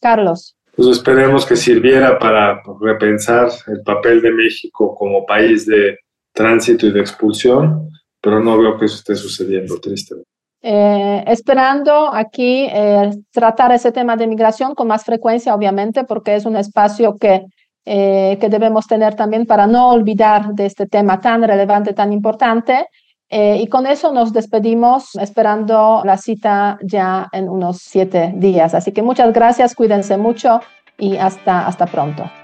Carlos. 0.00 0.56
Pues 0.74 0.88
esperemos 0.88 1.46
que 1.46 1.54
sirviera 1.54 2.18
para 2.18 2.60
repensar 2.80 3.48
el 3.68 3.80
papel 3.82 4.20
de 4.22 4.32
México 4.32 4.92
como 4.96 5.24
país 5.24 5.66
de 5.66 5.98
tránsito 6.32 6.88
y 6.88 6.92
de 6.92 7.00
expulsión, 7.00 7.88
pero 8.20 8.40
no 8.40 8.58
veo 8.58 8.76
que 8.76 8.86
eso 8.86 8.96
esté 8.96 9.14
sucediendo, 9.14 9.78
tristemente. 9.78 10.28
Eh, 10.66 11.22
esperando 11.28 12.12
aquí 12.12 12.66
eh, 12.72 13.10
tratar 13.30 13.70
ese 13.70 13.92
tema 13.92 14.16
de 14.16 14.26
migración 14.26 14.74
con 14.74 14.88
más 14.88 15.04
frecuencia, 15.04 15.54
obviamente, 15.54 16.02
porque 16.02 16.34
es 16.34 16.44
un 16.44 16.56
espacio 16.56 17.18
que, 17.20 17.44
eh, 17.84 18.38
que 18.40 18.48
debemos 18.48 18.86
tener 18.86 19.14
también 19.14 19.46
para 19.46 19.66
no 19.66 19.90
olvidar 19.90 20.54
de 20.54 20.66
este 20.66 20.86
tema 20.86 21.20
tan 21.20 21.42
relevante, 21.42 21.92
tan 21.92 22.12
importante. 22.12 22.86
y 23.30 23.66
con 23.66 23.86
eso 23.86 24.12
nos 24.12 24.32
despedimos 24.32 25.16
esperando 25.16 26.02
la 26.04 26.16
cita 26.16 26.78
ya 26.82 27.28
en 27.32 27.48
unos 27.48 27.78
siete 27.78 28.32
días. 28.36 28.74
Así 28.74 28.92
que 28.92 29.02
muchas 29.02 29.32
gracias, 29.32 29.74
cuídense 29.74 30.16
mucho 30.16 30.60
y 30.98 31.16
hasta, 31.16 31.66
hasta 31.66 31.86
pronto. 31.86 32.43